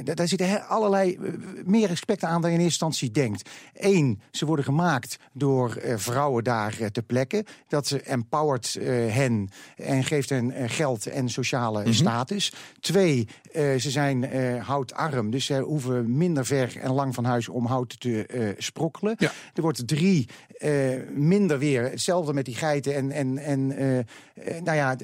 daar- 0.04 0.28
zitten 0.28 0.68
allerlei 0.68 1.20
meer 1.66 1.90
aspecten 1.90 2.28
aan 2.28 2.42
dan 2.42 2.52
je 2.52 2.58
in 2.58 2.63
eerste 2.63 2.86
instantie 2.86 3.12
denkt. 3.24 3.50
Eén, 3.74 4.22
ze 4.32 4.46
worden 4.46 4.66
gemaakt 4.66 5.18
door 5.34 5.78
vrouwen 5.96 6.44
daar 6.44 6.76
eh, 6.80 6.88
ter 6.88 7.04
plekke. 7.04 7.46
Dat 7.68 7.88
ze 7.88 8.02
empowert 8.02 8.78
hen 9.08 9.50
en 9.76 10.04
geeft 10.04 10.30
hen 10.30 10.70
geld 10.70 11.06
en 11.06 11.30
sociale 11.30 11.94
status. 11.94 12.54
Twee, 12.80 13.28
ze 13.54 13.90
zijn 13.90 14.24
houtarm, 14.62 15.32
dus 15.32 15.46
ze 15.46 15.60
hoeven 15.60 16.16
minder 16.17 16.45
ver 16.45 16.77
en 16.82 16.91
lang 16.91 17.15
van 17.15 17.25
huis 17.25 17.49
om 17.49 17.65
hout 17.65 17.99
te 17.99 18.25
eh, 18.25 18.49
sprokkelen. 18.58 19.15
Ja. 19.17 19.32
Er 19.53 19.62
wordt 19.62 19.88
drie, 19.88 20.30
eh, 20.58 20.71
minder 21.13 21.60
weer. 21.60 21.84
Hetzelfde 21.84 22.34
met 22.34 22.45
die 22.45 22.56
geiten 22.56 22.95
en, 22.95 23.12
en, 23.12 23.38
en 23.38 23.71
eh, 23.71 24.62
nou 24.62 24.77
ja, 24.77 24.95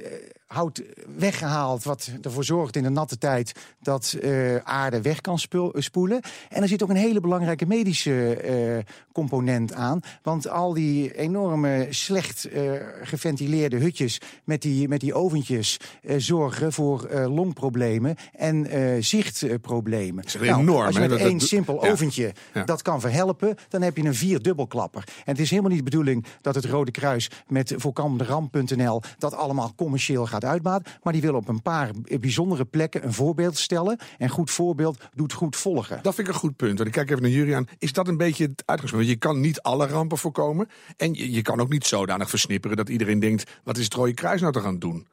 hout 0.53 0.81
weggehaald. 1.17 1.83
Wat 1.83 2.09
ervoor 2.21 2.43
zorgt 2.43 2.75
in 2.75 2.83
de 2.83 2.89
natte 2.89 3.17
tijd 3.17 3.51
dat 3.81 4.17
eh, 4.21 4.55
aarde 4.55 5.01
weg 5.01 5.21
kan 5.21 5.39
spul- 5.39 5.73
spoelen. 5.75 6.21
En 6.49 6.61
er 6.61 6.67
zit 6.67 6.83
ook 6.83 6.89
een 6.89 6.95
hele 6.95 7.19
belangrijke 7.19 7.65
medische 7.65 8.35
eh, 8.35 8.77
component 9.13 9.73
aan. 9.73 9.99
Want 10.21 10.47
al 10.49 10.73
die 10.73 11.15
enorme 11.17 11.87
slecht 11.89 12.45
eh, 12.45 12.71
geventileerde 13.01 13.77
hutjes 13.77 14.21
met 14.43 14.61
die, 14.61 14.87
met 14.87 14.99
die 14.99 15.13
oventjes 15.13 15.79
eh, 16.03 16.15
zorgen 16.17 16.73
voor 16.73 17.05
eh, 17.05 17.33
longproblemen 17.35 18.15
en 18.35 18.65
eh, 18.67 19.01
zichtproblemen. 19.03 20.15
Dat 20.15 20.25
is 20.25 20.35
echt 20.35 20.57
enorm, 20.57 20.85
als 20.85 20.95
je 20.95 21.01
met 21.01 21.11
één 21.19 21.37
dat- 21.37 21.47
simpel 21.47 21.85
ja. 21.85 21.91
oventje 21.91 22.33
Ja. 22.53 22.63
dat 22.63 22.81
kan 22.81 23.01
verhelpen, 23.01 23.55
dan 23.69 23.81
heb 23.81 23.97
je 23.97 24.03
een 24.03 24.15
vierdubbelklapper. 24.15 25.03
En 25.17 25.31
het 25.31 25.39
is 25.39 25.49
helemaal 25.49 25.69
niet 25.71 25.79
de 25.79 25.89
bedoeling 25.89 26.25
dat 26.41 26.55
het 26.55 26.65
Rode 26.65 26.91
Kruis 26.91 27.29
met 27.47 27.73
voorkomderamp.nl 27.77 29.01
dat 29.17 29.33
allemaal 29.33 29.73
commercieel 29.75 30.25
gaat 30.25 30.42
uitbaten. 30.45 30.93
Maar 31.03 31.13
die 31.13 31.21
willen 31.21 31.39
op 31.39 31.47
een 31.47 31.61
paar 31.61 31.91
bijzondere 32.19 32.65
plekken 32.65 33.05
een 33.05 33.13
voorbeeld 33.13 33.57
stellen. 33.57 33.99
En 34.17 34.29
goed 34.29 34.51
voorbeeld 34.51 35.09
doet 35.13 35.33
goed 35.33 35.55
volgen. 35.55 35.99
Dat 36.01 36.15
vind 36.15 36.27
ik 36.27 36.33
een 36.33 36.39
goed 36.39 36.55
punt. 36.55 36.77
Want 36.77 36.87
ik 36.87 36.95
kijk 36.95 37.09
even 37.09 37.21
naar 37.21 37.31
jullie 37.31 37.55
aan. 37.55 37.67
Is 37.77 37.93
dat 37.93 38.07
een 38.07 38.17
beetje 38.17 38.45
het 38.45 38.63
uitgangspunt? 38.65 39.07
Je 39.07 39.15
kan 39.15 39.39
niet 39.39 39.61
alle 39.61 39.87
rampen 39.87 40.17
voorkomen. 40.17 40.67
En 40.97 41.13
je, 41.13 41.31
je 41.31 41.41
kan 41.41 41.59
ook 41.59 41.69
niet 41.69 41.85
zodanig 41.85 42.29
versnipperen 42.29 42.77
dat 42.77 42.89
iedereen 42.89 43.19
denkt... 43.19 43.51
wat 43.63 43.77
is 43.77 43.83
het 43.83 43.93
Rode 43.93 44.13
Kruis 44.13 44.41
nou 44.41 44.53
te 44.53 44.61
gaan 44.61 44.79
doen? 44.79 45.07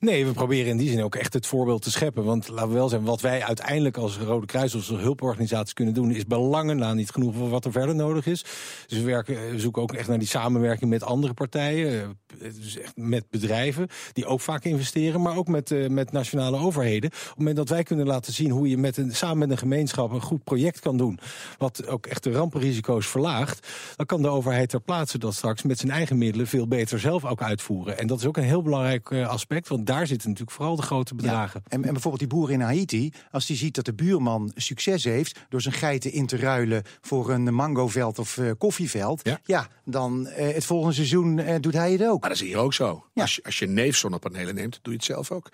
Nee, 0.00 0.26
we 0.26 0.32
proberen 0.32 0.70
in 0.70 0.76
die 0.76 0.88
zin 0.88 1.02
ook 1.02 1.14
echt 1.14 1.32
het 1.32 1.46
voorbeeld 1.46 1.82
te 1.82 1.90
scheppen. 1.90 2.24
Want 2.24 2.48
laten 2.48 2.68
we 2.68 2.74
wel 2.74 2.88
zijn, 2.88 3.04
wat 3.04 3.20
wij 3.20 3.44
uiteindelijk 3.44 3.96
als 3.96 4.18
Rode 4.18 4.46
Kruis 4.46 4.74
of 4.74 4.90
als 4.90 5.00
hulporganisatie 5.00 5.74
kunnen 5.74 5.94
doen, 5.94 6.10
is 6.10 6.26
belangen 6.26 6.76
na 6.76 6.94
niet 6.94 7.10
genoeg 7.10 7.34
voor 7.34 7.48
wat 7.48 7.64
er 7.64 7.72
verder 7.72 7.94
nodig 7.94 8.26
is. 8.26 8.44
Dus 8.86 8.98
we, 8.98 9.04
werken, 9.04 9.50
we 9.50 9.58
zoeken 9.58 9.82
ook 9.82 9.92
echt 9.92 10.08
naar 10.08 10.18
die 10.18 10.28
samenwerking 10.28 10.90
met 10.90 11.02
andere 11.02 11.34
partijen, 11.34 12.16
eh, 12.40 12.50
dus 12.60 12.78
echt 12.78 12.96
met 12.96 13.24
bedrijven 13.30 13.88
die 14.12 14.26
ook 14.26 14.40
vaak 14.40 14.64
investeren, 14.64 15.22
maar 15.22 15.36
ook 15.36 15.48
met, 15.48 15.70
eh, 15.70 15.88
met 15.88 16.12
nationale 16.12 16.58
overheden. 16.58 17.10
Op 17.10 17.28
het 17.28 17.38
moment 17.38 17.56
dat 17.56 17.68
wij 17.68 17.82
kunnen 17.82 18.06
laten 18.06 18.32
zien 18.32 18.50
hoe 18.50 18.68
je 18.68 18.78
met 18.78 18.96
een, 18.96 19.14
samen 19.14 19.38
met 19.38 19.50
een 19.50 19.58
gemeenschap 19.58 20.12
een 20.12 20.20
goed 20.20 20.44
project 20.44 20.80
kan 20.80 20.96
doen, 20.96 21.18
wat 21.58 21.86
ook 21.86 22.06
echt 22.06 22.22
de 22.22 22.32
rampenrisico's 22.32 23.06
verlaagt, 23.06 23.68
dan 23.96 24.06
kan 24.06 24.22
de 24.22 24.28
overheid 24.28 24.68
ter 24.68 24.80
plaatse 24.80 25.18
dat 25.18 25.34
straks 25.34 25.62
met 25.62 25.78
zijn 25.78 25.92
eigen 25.92 26.18
middelen 26.18 26.46
veel 26.46 26.68
beter 26.68 27.00
zelf 27.00 27.24
ook 27.24 27.42
uitvoeren. 27.42 27.98
En 27.98 28.06
dat 28.06 28.18
is 28.18 28.26
ook 28.26 28.36
een 28.36 28.42
heel 28.42 28.62
belangrijk 28.62 29.10
eh, 29.10 29.28
aspect, 29.28 29.68
want 29.68 29.88
daar 29.92 30.06
zitten 30.06 30.28
natuurlijk 30.28 30.56
vooral 30.56 30.76
de 30.76 30.82
grote 30.82 31.14
bedragen. 31.14 31.62
En, 31.68 31.84
en 31.84 31.92
bijvoorbeeld 31.92 32.18
die 32.30 32.38
boer 32.38 32.50
in 32.50 32.60
Haiti, 32.60 33.12
als 33.30 33.46
die 33.46 33.56
ziet 33.56 33.74
dat 33.74 33.84
de 33.84 33.94
buurman 33.94 34.52
succes 34.54 35.04
heeft 35.04 35.38
door 35.48 35.60
zijn 35.60 35.74
geiten 35.74 36.12
in 36.12 36.26
te 36.26 36.36
ruilen 36.36 36.82
voor 37.00 37.30
een 37.30 37.54
mangoveld 37.54 38.18
of 38.18 38.38
eh, 38.38 38.50
koffieveld, 38.58 39.20
Ja. 39.22 39.40
ja, 39.44 39.68
dan 39.84 40.26
eh, 40.26 40.54
het 40.54 40.64
volgende 40.64 40.94
seizoen 40.94 41.38
eh, 41.38 41.54
doet 41.60 41.72
hij 41.74 41.92
het 41.92 42.02
ook. 42.06 42.20
Maar 42.20 42.30
dat 42.30 42.40
is 42.40 42.46
hier 42.46 42.56
ook 42.58 42.74
zo. 42.74 43.04
Ja. 43.14 43.22
Als, 43.22 43.34
je, 43.34 43.42
als 43.44 43.58
je 43.58 43.66
neef 43.66 43.96
zonnepanelen 43.96 44.54
neemt, 44.54 44.78
doe 44.82 44.92
je 44.92 44.98
het 44.98 45.04
zelf 45.06 45.30
ook. 45.30 45.48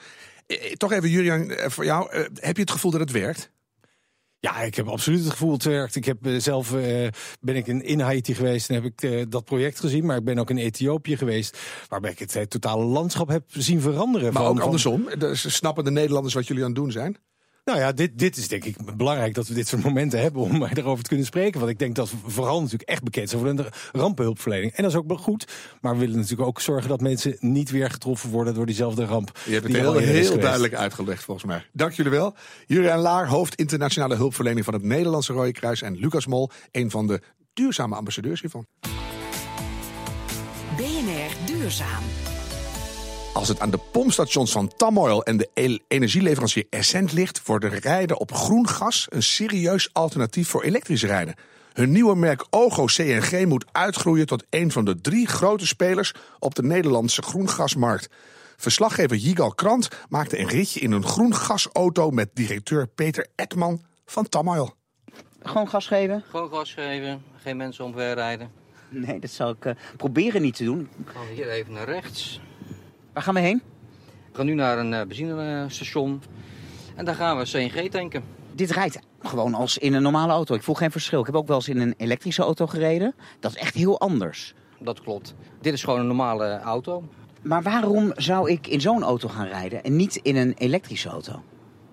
Eh, 0.47 0.73
toch 0.73 0.93
even, 0.93 1.11
Julian, 1.11 1.53
voor 1.71 1.85
jou. 1.85 2.11
heb 2.35 2.57
je 2.57 2.63
het 2.63 2.71
gevoel 2.71 2.91
dat 2.91 3.01
het 3.01 3.11
werkt? 3.11 3.51
Ja, 4.41 4.61
ik 4.63 4.75
heb 4.75 4.89
absoluut 4.89 5.21
het 5.21 5.31
gevoel 5.31 5.51
dat 5.51 5.63
het 5.63 5.73
werkt. 5.73 5.97
Ik 5.97 6.05
heb 6.05 6.27
eh, 6.27 6.39
zelf 6.39 6.75
eh, 6.75 7.09
ben 7.41 7.57
ik 7.57 7.67
in, 7.67 8.01
Haiti 8.01 8.35
geweest 8.35 8.69
en 8.69 8.75
heb 8.75 8.85
ik 8.85 9.03
eh, 9.03 9.25
dat 9.29 9.45
project 9.45 9.81
gezien. 9.81 10.07
Maar 10.07 10.17
ik 10.17 10.25
ben 10.25 10.39
ook 10.39 10.51
in 10.51 10.59
Ethiopië 10.59 11.17
geweest, 11.17 11.59
waarbij 11.89 12.11
ik 12.11 12.19
het 12.19 12.51
totale 12.51 12.85
landschap 12.85 13.29
heb 13.29 13.45
zien 13.49 13.81
veranderen. 13.81 14.33
Maar 14.33 14.43
Van- 14.43 14.57
ook 14.57 14.61
andersom. 14.61 15.09
Dus 15.19 15.55
snappen 15.57 15.85
de 15.85 15.91
Nederlanders 15.91 16.35
wat 16.35 16.47
jullie 16.47 16.63
aan 16.63 16.71
het 16.71 16.79
doen 16.79 16.91
zijn? 16.91 17.17
Nou 17.67 17.79
ja, 17.79 17.93
dit, 17.93 18.19
dit 18.19 18.37
is 18.37 18.49
denk 18.49 18.65
ik 18.65 18.97
belangrijk 18.97 19.35
dat 19.35 19.49
we 19.49 19.55
dit 19.55 19.69
soort 19.69 19.83
momenten 19.83 20.21
hebben 20.21 20.43
om 20.43 20.65
erover 20.75 21.03
te 21.03 21.09
kunnen 21.09 21.27
spreken. 21.27 21.61
Want 21.61 21.73
ik 21.73 21.79
denk 21.79 21.95
dat 21.95 22.11
we 22.11 22.17
vooral 22.27 22.61
natuurlijk 22.61 22.89
echt 22.89 23.03
bekend 23.03 23.31
zijn 23.31 23.43
voor 23.43 23.57
de 23.57 23.69
rampenhulpverlening. 23.93 24.73
En 24.73 24.83
dat 24.83 24.93
is 24.93 24.99
ook 24.99 25.07
wel 25.07 25.17
goed. 25.17 25.47
Maar 25.81 25.93
we 25.93 25.99
willen 25.99 26.17
natuurlijk 26.17 26.49
ook 26.49 26.61
zorgen 26.61 26.89
dat 26.89 27.01
mensen 27.01 27.37
niet 27.41 27.71
weer 27.71 27.91
getroffen 27.91 28.31
worden 28.31 28.55
door 28.55 28.67
diezelfde 28.67 29.05
ramp. 29.05 29.39
Je 29.45 29.53
hebt 29.53 29.67
het 29.67 29.77
heel, 29.77 30.39
duidelijk 30.39 30.75
uitgelegd 30.75 31.25
volgens 31.25 31.47
mij. 31.47 31.67
Dank 31.73 31.93
jullie 31.93 32.11
wel. 32.11 32.35
Jurijn 32.67 32.99
Laar, 32.99 33.29
hoofd 33.29 33.55
internationale 33.55 34.17
hulpverlening 34.17 34.65
van 34.65 34.75
het 34.75 34.83
Nederlandse 34.83 35.33
Rode 35.33 35.53
Kruis. 35.53 35.83
En 35.83 35.97
Lucas 35.97 36.27
Mol, 36.27 36.51
een 36.71 36.91
van 36.91 37.07
de 37.07 37.21
duurzame 37.53 37.95
ambassadeurs 37.95 38.41
hiervan. 38.41 38.67
BNR 40.77 41.37
Duurzaam. 41.47 42.03
Als 43.37 43.49
het 43.49 43.61
aan 43.61 43.71
de 43.71 43.81
pompstations 43.93 44.53
van 44.53 44.69
Tamoil 44.77 45.23
en 45.25 45.37
de 45.37 45.49
el- 45.55 45.79
energieleverancier 45.89 46.67
Essent 46.71 47.13
ligt, 47.13 47.47
wordt 47.47 47.65
rijden 47.65 48.19
op 48.19 48.33
groen 48.33 48.69
gas 48.69 49.07
een 49.09 49.23
serieus 49.23 49.93
alternatief 49.93 50.49
voor 50.49 50.63
elektrisch 50.63 51.03
rijden. 51.03 51.35
Hun 51.73 51.93
nieuwe 51.93 52.17
merk 52.17 52.47
Ogo 52.51 52.85
CNG 52.85 53.47
moet 53.47 53.65
uitgroeien 53.73 54.27
tot 54.27 54.45
een 54.51 54.73
van 54.73 54.85
de 54.85 55.01
drie 55.01 55.27
grote 55.27 55.67
spelers 55.67 56.13
op 56.39 56.55
de 56.55 56.63
Nederlandse 56.63 57.23
groengasmarkt. 57.23 58.09
Verslaggever 58.57 59.17
Jigal 59.17 59.55
Krant 59.55 59.89
maakte 60.09 60.39
een 60.39 60.49
ritje 60.49 60.81
in 60.81 60.93
een 60.93 61.07
groen 61.07 61.35
gasauto 61.35 62.11
met 62.11 62.31
directeur 62.35 62.87
Peter 62.87 63.27
Ekman 63.35 63.83
van 64.07 64.29
Tamoil. 64.29 64.75
Gewoon 65.43 65.69
gas 65.69 65.87
geven? 65.87 66.25
Gewoon 66.31 66.51
gas 66.51 66.73
geven, 66.73 67.23
geen 67.43 67.57
mensen 67.57 67.85
omverrijden. 67.85 68.51
Nee, 68.89 69.19
dat 69.21 69.31
zou 69.31 69.55
ik 69.55 69.65
eh, 69.65 69.75
proberen 69.97 70.43
niet 70.43 70.57
te 70.57 70.65
doen. 70.65 70.89
We 71.05 71.11
gaan 71.11 71.27
hier 71.35 71.51
even 71.51 71.73
naar 71.73 71.89
rechts. 71.89 72.41
Waar 73.17 73.25
gaan 73.25 73.35
we 73.35 73.41
heen? 73.41 73.63
We 74.31 74.37
gaan 74.37 74.47
nu 74.47 74.55
naar 74.55 74.79
een 74.79 74.95
eh, 74.95 75.07
benzinestation. 75.07 76.23
En 76.95 77.05
daar 77.05 77.15
gaan 77.15 77.39
we 77.39 77.45
CNG 77.45 77.91
tanken. 77.91 78.23
Dit 78.53 78.71
rijdt 78.71 78.99
gewoon 79.23 79.55
als 79.55 79.79
in 79.79 79.95
een 79.95 80.03
normale 80.03 80.33
auto. 80.33 80.55
Ik 80.55 80.63
voel 80.63 80.75
geen 80.75 80.91
verschil. 80.91 81.21
Ik 81.21 81.27
heb 81.27 81.35
ook 81.35 81.47
wel 81.47 81.57
eens 81.57 81.69
in 81.69 81.81
een 81.81 81.95
elektrische 81.97 82.43
auto 82.43 82.67
gereden. 82.67 83.15
Dat 83.41 83.51
is 83.51 83.57
echt 83.57 83.75
heel 83.75 84.01
anders. 84.01 84.55
Dat 84.79 85.01
klopt. 85.01 85.35
Dit 85.61 85.73
is 85.73 85.85
gewoon 85.85 86.01
een 86.01 86.07
normale 86.07 86.59
auto. 86.59 87.05
Maar 87.43 87.63
waarom 87.63 88.13
zou 88.17 88.51
ik 88.51 88.67
in 88.67 88.81
zo'n 88.81 89.03
auto 89.03 89.29
gaan 89.29 89.47
rijden 89.47 89.85
en 89.85 89.97
niet 89.97 90.17
in 90.17 90.37
een 90.37 90.55
elektrische 90.59 91.09
auto? 91.09 91.43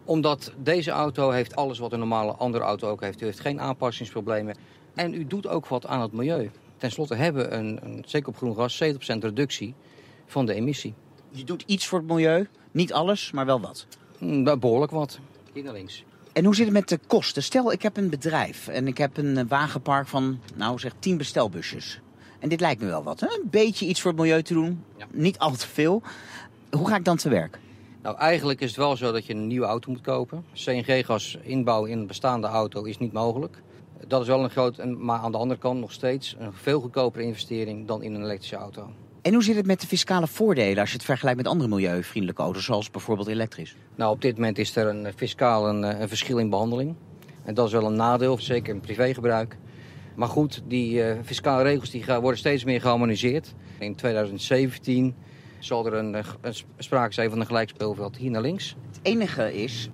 Omdat 0.06 0.54
deze 0.58 0.92
auto 0.92 1.30
heeft 1.30 1.56
alles 1.56 1.80
wat 1.80 1.92
een 1.92 2.00
normale 2.00 2.32
andere 2.32 2.64
auto 2.64 2.90
ook 2.90 3.02
heeft. 3.02 3.22
U 3.22 3.26
heeft 3.26 3.40
geen 3.40 3.62
aanpassingsproblemen. 3.62 4.56
En 4.94 5.14
u 5.14 5.28
doet 5.28 5.48
ook 5.48 5.68
wat 5.68 5.86
aan 5.86 6.02
het 6.02 6.12
milieu. 6.12 6.52
Ten 6.78 6.92
slotte 6.92 7.16
hebben 7.16 7.50
we 7.50 7.56
een, 7.56 7.80
een 7.84 8.04
zeker 8.08 8.28
op 8.28 8.38
groen 8.38 8.56
gas, 8.56 8.84
70% 8.84 8.88
reductie 9.20 9.74
van 10.26 10.46
de 10.46 10.54
emissie. 10.54 10.94
Je 11.36 11.44
doet 11.44 11.64
iets 11.66 11.88
voor 11.88 12.00
het 12.00 12.08
milieu. 12.08 12.48
Niet 12.72 12.94
alles, 12.94 13.32
maar 13.32 13.46
wel 13.46 13.62
wat. 13.62 13.86
Mm, 14.20 14.60
Behoorlijk 14.60 14.92
wat. 14.92 15.20
Hier 15.54 15.64
naar 15.64 15.74
links. 15.74 16.04
En 16.34 16.46
hoe 16.46 16.56
zit 16.56 16.66
het 16.66 16.74
met 16.74 16.90
de 16.90 17.00
kosten? 17.08 17.44
Stel, 17.44 17.72
ik 17.72 17.82
heb 17.82 17.98
een 17.98 18.10
bedrijf 18.10 18.68
en 18.68 18.88
ik 18.88 18.98
heb 18.98 19.18
een 19.18 19.38
eh, 19.38 19.44
wagenpark 19.48 20.08
van, 20.08 20.40
nou 20.56 20.80
zeg, 20.80 20.92
10 21.00 21.18
bestelbusjes. 21.18 22.00
En 22.40 22.50
dit 22.50 22.60
lijkt 22.60 22.82
me 22.82 22.88
wel 22.88 23.04
wat. 23.04 23.20
Hè? 23.20 23.28
Een 23.28 23.50
beetje 23.50 23.86
iets 23.86 24.02
voor 24.02 24.12
het 24.12 24.20
milieu 24.20 24.44
te 24.44 24.54
doen. 24.54 24.84
Ja. 24.98 25.06
Niet 25.12 25.38
al 25.40 25.52
te 25.52 25.68
veel. 25.68 26.02
Hoe 26.72 26.88
ga 26.88 26.96
ik 26.96 27.06
dan 27.06 27.18
te 27.18 27.30
werk? 27.30 27.60
Nou, 28.02 28.18
eigenlijk 28.18 28.62
is 28.62 28.68
het 28.68 28.78
wel 28.78 28.96
zo 28.98 29.12
dat 29.12 29.26
je 29.26 29.34
een 29.34 29.48
nieuwe 29.48 29.66
auto 29.66 29.92
moet 29.92 30.02
kopen. 30.02 30.46
CNG-gas 30.54 31.38
inbouwen 31.42 31.90
in 31.90 32.00
een 32.00 32.08
bestaande 32.08 32.48
auto 32.48 32.84
is 32.84 32.98
niet 32.98 33.14
mogelijk. 33.14 33.62
Dat 34.08 34.22
is 34.22 34.28
wel 34.28 34.44
een 34.44 34.50
groot, 34.50 34.78
en- 34.78 35.06
maar 35.06 35.20
aan 35.20 35.32
de 35.32 35.38
andere 35.38 35.60
kant 35.60 35.80
nog 35.80 35.92
steeds 35.92 36.36
een 36.40 36.54
veel 36.54 36.80
goedkopere 36.82 37.24
investering 37.24 37.88
dan 37.88 38.02
in 38.04 38.14
een 38.14 38.24
elektrische 38.24 38.56
auto. 38.56 38.90
En 39.24 39.34
hoe 39.34 39.44
zit 39.44 39.56
het 39.56 39.66
met 39.66 39.82
de 39.82 39.88
fiscale 39.88 40.28
voordelen 40.28 40.78
als 40.80 40.90
je 40.90 40.96
het 40.96 41.06
vergelijkt 41.06 41.38
met 41.38 41.48
andere 41.48 41.70
milieuvriendelijke 41.70 42.42
auto's, 42.42 42.64
zoals 42.64 42.92
bijvoorbeeld 42.92 43.28
elektrisch? 43.28 43.76
Nou, 43.96 44.12
op 44.12 44.22
dit 44.22 44.36
moment 44.36 44.58
is 44.58 44.76
er 44.76 44.88
een 44.88 45.06
eh, 45.06 45.14
fiscaal 45.16 45.70
een, 45.70 45.84
eh, 45.84 46.00
een 46.00 46.08
verschil 46.08 46.38
in 46.38 46.50
behandeling. 46.50 46.96
En 47.44 47.54
dat 47.54 47.66
is 47.68 47.72
wel 47.72 47.86
een 47.86 47.96
nadeel, 47.96 48.40
zeker 48.40 48.74
in 48.74 48.80
privégebruik. 48.80 49.58
Maar 50.16 50.28
goed, 50.28 50.62
die 50.68 51.04
eh, 51.04 51.20
fiscale 51.24 51.64
regels 51.64 51.90
die 51.90 52.04
gaan, 52.04 52.22
worden 52.22 52.40
steeds 52.40 52.64
meer 52.64 52.82
geharmoniseerd. 52.82 53.54
In 53.80 53.96
2017 53.96 55.16
zal 55.60 55.86
er 55.86 55.94
een, 55.94 56.14
een 56.42 56.54
sp- 56.54 56.68
sprake 56.78 57.14
zijn 57.14 57.30
van 57.30 57.40
een 57.40 57.46
gelijk 57.46 57.70
speelveld 57.70 58.18
hier 58.18 58.32
naar 58.32 58.42
links. 58.42 58.76
Het 58.88 59.00
enige 59.02 59.54
is 59.54 59.90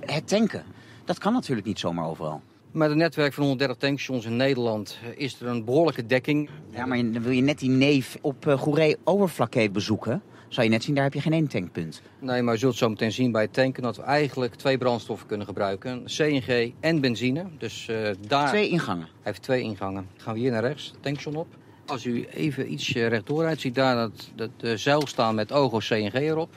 het 0.00 0.28
tanken. 0.28 0.64
Dat 1.04 1.18
kan 1.18 1.32
natuurlijk 1.32 1.66
niet 1.66 1.78
zomaar 1.78 2.06
overal. 2.06 2.42
Met 2.72 2.90
een 2.90 2.96
netwerk 2.96 3.32
van 3.32 3.42
130 3.42 3.76
tankstations 3.76 4.24
in 4.24 4.36
Nederland 4.36 4.98
eh, 5.02 5.22
is 5.24 5.40
er 5.40 5.46
een 5.46 5.64
behoorlijke 5.64 6.06
dekking. 6.06 6.50
Ja, 6.70 6.86
maar 6.86 6.96
dan 6.96 7.22
wil 7.22 7.32
je 7.32 7.42
net 7.42 7.58
die 7.58 7.70
neef 7.70 8.18
op 8.20 8.46
uh, 8.46 8.58
Goeree 8.58 8.96
Overflakkee 9.04 9.70
bezoeken. 9.70 10.22
Zou 10.48 10.66
je 10.66 10.72
net 10.72 10.82
zien, 10.82 10.94
daar 10.94 11.04
heb 11.04 11.14
je 11.14 11.20
geen 11.20 11.32
één 11.32 11.48
tankpunt. 11.48 12.02
Nee, 12.18 12.42
maar 12.42 12.54
je 12.54 12.60
zult 12.60 12.76
zo 12.76 12.88
meteen 12.88 13.12
zien 13.12 13.32
bij 13.32 13.42
het 13.42 13.52
tanken 13.52 13.82
dat 13.82 13.96
we 13.96 14.02
eigenlijk 14.02 14.54
twee 14.54 14.78
brandstoffen 14.78 15.26
kunnen 15.26 15.46
gebruiken. 15.46 16.04
CNG 16.04 16.72
en 16.80 17.00
benzine. 17.00 17.44
Dus 17.58 17.88
eh, 17.88 18.10
daar 18.28 18.48
Twee 18.48 18.68
ingangen. 18.68 19.04
Hij 19.04 19.12
heeft 19.22 19.42
twee 19.42 19.62
ingangen. 19.62 20.08
gaan 20.16 20.34
we 20.34 20.40
hier 20.40 20.50
naar 20.50 20.62
rechts, 20.62 20.92
tankstation 21.00 21.36
op. 21.36 21.46
Als 21.86 22.04
u 22.04 22.26
even 22.30 22.72
iets 22.72 22.94
eh, 22.94 23.08
rechtdoor 23.08 23.42
rijdt, 23.42 23.60
ziet 23.60 23.74
daar 23.74 23.94
dat, 23.94 24.30
dat 24.34 24.50
de 24.56 24.76
zeil 24.76 25.06
staan 25.06 25.34
met 25.34 25.52
Ogo 25.52 25.78
CNG 25.78 26.14
erop. 26.14 26.50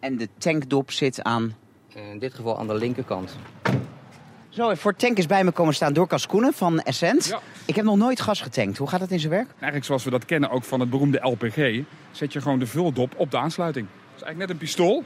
En 0.00 0.16
de 0.16 0.28
tankdop 0.38 0.90
zit 0.90 1.22
aan... 1.22 1.56
In 2.12 2.18
dit 2.18 2.34
geval 2.34 2.58
aan 2.58 2.66
de 2.66 2.74
linkerkant. 2.74 3.36
Zo, 4.50 4.74
voor 4.74 4.94
tank 4.96 5.18
is 5.18 5.26
bij 5.26 5.44
me 5.44 5.50
komen 5.50 5.74
staan 5.74 5.92
Dorcas 5.92 6.26
Koenen 6.26 6.52
van 6.52 6.80
Essent. 6.80 7.26
Ja. 7.26 7.40
Ik 7.66 7.76
heb 7.76 7.84
nog 7.84 7.96
nooit 7.96 8.20
gas 8.20 8.40
getankt. 8.40 8.78
Hoe 8.78 8.88
gaat 8.88 9.00
dat 9.00 9.10
in 9.10 9.18
zijn 9.20 9.32
werk? 9.32 9.46
Eigenlijk 9.50 9.84
zoals 9.84 10.04
we 10.04 10.10
dat 10.10 10.24
kennen 10.24 10.50
ook 10.50 10.64
van 10.64 10.80
het 10.80 10.90
beroemde 10.90 11.18
LPG, 11.22 11.84
zet 12.10 12.32
je 12.32 12.40
gewoon 12.40 12.58
de 12.58 12.66
vuldop 12.66 13.14
op 13.16 13.30
de 13.30 13.38
aansluiting. 13.38 13.86
Dat 13.86 14.16
is 14.16 14.22
eigenlijk 14.22 14.38
net 14.38 14.50
een 14.50 14.56
pistool. 14.56 15.04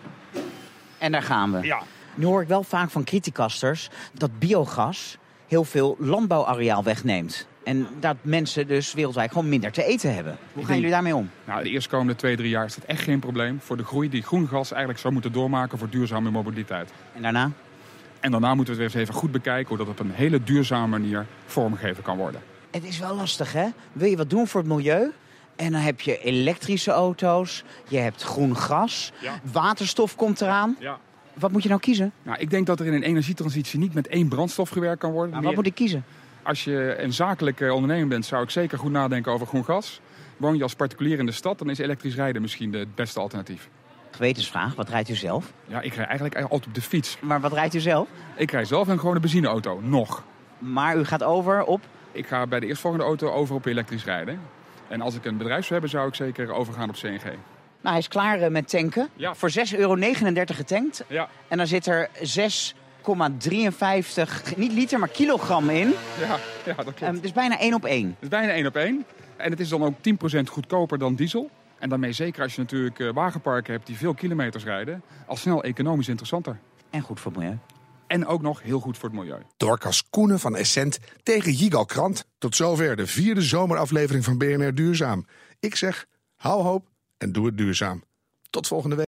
En 0.99 1.13
daar 1.13 1.23
gaan 1.23 1.53
we. 1.53 1.63
Ja. 1.63 1.83
Nu 2.15 2.25
hoor 2.25 2.43
ik 2.43 2.49
wel 2.49 2.63
vaak 2.63 2.91
van 2.91 3.05
criticasters 3.05 3.89
dat 4.13 4.39
biogas 4.39 5.19
heel 5.49 5.65
veel 5.65 5.97
landbouwareaal 5.99 6.83
wegneemt. 6.83 7.47
En 7.65 7.87
dat 8.01 8.17
mensen 8.23 8.67
dus 8.67 8.93
wereldwijd 8.93 9.33
gewoon 9.33 9.49
minder 9.49 9.73
te 9.73 9.85
eten 9.85 10.15
hebben. 10.15 10.37
Hoe 10.53 10.65
gaan 10.65 10.75
jullie 10.77 10.91
daarmee 10.91 11.17
om? 11.17 11.31
Nou, 11.45 11.63
de 11.63 11.71
eerstkomende 11.71 12.17
twee, 12.17 12.37
drie 12.37 12.49
jaar 12.49 12.65
is 12.65 12.75
dat 12.75 12.85
echt 12.85 13.03
geen 13.03 13.19
probleem 13.19 13.61
voor 13.61 13.77
de 13.77 13.85
groei 13.85 14.09
die 14.09 14.23
groen 14.23 14.49
gas 14.49 14.71
eigenlijk 14.71 15.01
zou 15.01 15.13
moeten 15.13 15.33
doormaken 15.33 15.79
voor 15.79 15.89
duurzame 15.89 16.31
mobiliteit. 16.31 16.93
En 17.15 17.23
daarna? 17.23 17.51
En 18.25 18.31
daarna 18.31 18.55
moeten 18.55 18.75
we 18.77 18.83
het 18.83 18.93
weer 18.93 19.01
eens 19.01 19.09
even 19.11 19.21
goed 19.21 19.33
bekijken 19.33 19.69
hoe 19.69 19.77
dat 19.77 19.89
op 19.89 19.99
een 19.99 20.11
hele 20.11 20.43
duurzame 20.43 20.87
manier 20.87 21.27
vormgegeven 21.47 22.03
kan 22.03 22.17
worden. 22.17 22.41
Het 22.71 22.85
is 22.85 22.99
wel 22.99 23.17
lastig, 23.17 23.53
hè? 23.53 23.67
Wil 23.93 24.09
je 24.09 24.17
wat 24.17 24.31
doen 24.31 24.47
voor 24.47 24.61
het 24.61 24.69
milieu? 24.71 25.11
En 25.57 25.73
dan 25.73 25.81
heb 25.81 26.01
je 26.01 26.19
elektrische 26.23 26.91
auto's, 26.91 27.65
je 27.89 27.97
hebt 27.99 28.23
groen 28.23 28.57
gas, 28.57 29.13
Ja. 29.21 29.41
waterstof 29.53 30.17
komt 30.17 30.41
eraan. 30.41 30.77
Ja. 30.81 30.99
Wat 31.35 31.51
moet 31.53 31.63
je 31.63 31.69
nou 31.69 31.81
kiezen? 31.81 32.13
Nou, 32.23 32.39
ik 32.39 32.51
denk 32.51 32.67
dat 32.67 32.81
er 32.81 32.87
in 32.87 32.93
een 32.93 33.03
energietransitie 33.03 33.79
niet 33.79 33.95
met 33.95 34.07
één 34.09 34.29
brandstof 34.29 34.69
gewerkt 34.69 35.01
kan 35.01 35.11
worden. 35.13 35.31
Nou, 35.31 35.43
Meer- 35.43 35.55
wat 35.55 35.63
moet 35.65 35.71
ik 35.73 35.79
kiezen? 35.79 36.05
Als 36.43 36.65
je 36.65 36.95
een 36.99 37.13
zakelijke 37.13 37.73
ondernemer 37.73 38.09
bent, 38.09 38.27
zou 38.27 38.43
ik 38.43 38.51
zeker 38.51 38.79
goed 38.79 38.91
nadenken 38.91 39.33
over 39.33 39.47
groen 39.47 39.65
gas. 39.65 40.01
Woon 40.37 40.57
je 40.57 40.63
als 40.63 40.75
particulier 40.75 41.19
in 41.19 41.27
de 41.27 41.33
stad, 41.33 41.59
dan 41.59 41.71
is 41.71 41.79
elektrisch 41.79 42.15
rijden 42.15 42.43
misschien 42.43 42.73
het 42.73 42.95
beste 42.95 43.21
alternatief. 43.21 43.69
Gewetensvraag, 44.15 44.75
wat 44.75 44.89
rijdt 44.89 45.09
u 45.09 45.15
zelf? 45.15 45.53
Ja, 45.67 45.81
ik 45.81 45.95
rij 45.95 46.05
eigenlijk 46.05 46.37
altijd 46.37 46.67
op 46.67 46.75
de 46.75 46.81
fiets. 46.81 47.17
Maar 47.21 47.41
wat 47.41 47.53
rijdt 47.53 47.75
u 47.75 47.81
zelf? 47.81 48.09
Ik 48.37 48.51
rij 48.51 48.65
zelf 48.65 48.89
een 48.89 48.99
gewone 48.99 49.21
benzineauto, 49.21 49.81
nog. 49.83 50.23
Maar 50.59 50.97
u 50.97 51.05
gaat 51.05 51.23
over 51.23 51.65
op... 51.65 51.81
Ik 52.13 52.27
ga 52.27 52.47
bij 52.47 52.61
de 52.61 52.67
eerstvolgende 52.67 53.05
auto 53.05 53.31
over 53.31 53.55
op 53.55 53.67
elektrisch 53.67 54.05
rijden. 54.05 54.41
En 54.89 55.01
als 55.01 55.15
ik 55.15 55.25
een 55.25 55.37
bedrijf 55.37 55.61
zou 55.61 55.73
hebben, 55.73 55.91
zou 55.91 56.09
ik 56.09 56.15
zeker 56.15 56.53
overgaan 56.53 56.89
op 56.89 56.95
CNG. 56.95 57.23
Nou, 57.23 57.37
hij 57.81 57.99
is 57.99 58.09
klaar 58.09 58.41
eh, 58.41 58.51
met 58.51 58.69
tanken. 58.69 59.09
Ja. 59.15 59.35
Voor 59.35 59.51
6,39 59.51 59.79
euro 59.79 59.97
getankt. 60.45 61.05
Ja, 61.09 61.29
En 61.49 61.59
dan 61.59 61.67
zit 61.67 61.87
er 61.87 62.09
6,53, 62.19 62.25
niet 64.57 64.73
liter, 64.73 64.99
maar 64.99 65.09
kilogram 65.09 65.71
in. 65.71 65.93
ja, 66.21 66.39
ja 66.65 66.75
dat 66.75 66.85
klopt. 66.85 67.03
Ehm, 67.03 67.21
dus 67.21 67.33
bijna 67.33 67.59
één 67.59 67.75
op 67.75 67.85
één. 67.85 68.07
Het 68.07 68.23
is 68.23 68.29
bijna 68.29 68.53
één 68.53 68.67
op 68.67 68.77
één. 68.77 69.05
En 69.37 69.51
het 69.51 69.61
is 69.61 69.69
dan 69.69 69.83
ook 69.83 69.95
10% 70.01 70.51
goedkoper 70.51 70.99
dan 70.99 71.15
diesel. 71.15 71.51
En 71.85 71.91
daarmee 71.91 72.13
zeker 72.13 72.43
als 72.43 72.55
je 72.55 72.61
natuurlijk 72.61 72.99
eh, 72.99 73.13
wagenparken 73.13 73.73
hebt 73.73 73.87
die 73.87 73.97
veel 73.97 74.15
kilometers 74.15 74.65
rijden, 74.65 75.03
al 75.27 75.37
snel 75.37 75.63
economisch 75.63 76.09
interessanter. 76.09 76.59
En 76.91 77.01
goed 77.01 77.21
voor 77.21 77.33
het 77.33 77.41
milieu. 77.41 77.59
En 78.07 78.27
ook 78.27 78.43
nog 78.43 78.63
heel 78.63 78.81
goed 78.81 78.99
voor 78.99 79.09
het 79.09 79.19
milieu. 79.19 79.43
Dorcas 79.57 80.09
Koenen 80.11 80.41
van 80.41 80.57
Essent 80.57 80.99
tegen 81.23 81.53
Jigal 81.53 81.85
Krant. 81.85 82.27
Tot 82.39 82.57
zover 82.57 82.97
de 82.97 83.07
vierde 83.07 83.43
zomeraflevering 83.43 84.25
van 84.25 84.39
BNR 84.39 84.75
Duurzaam. 84.75 85.27
Ik 85.61 85.77
zeg, 85.77 86.07
hou 86.37 86.63
hoop 86.63 86.89
en 87.19 87.33
doe 87.33 87.47
het 87.47 87.59
duurzaam. 87.59 88.05
Tot 88.51 88.67
volgende 88.67 88.97
week. 88.97 89.03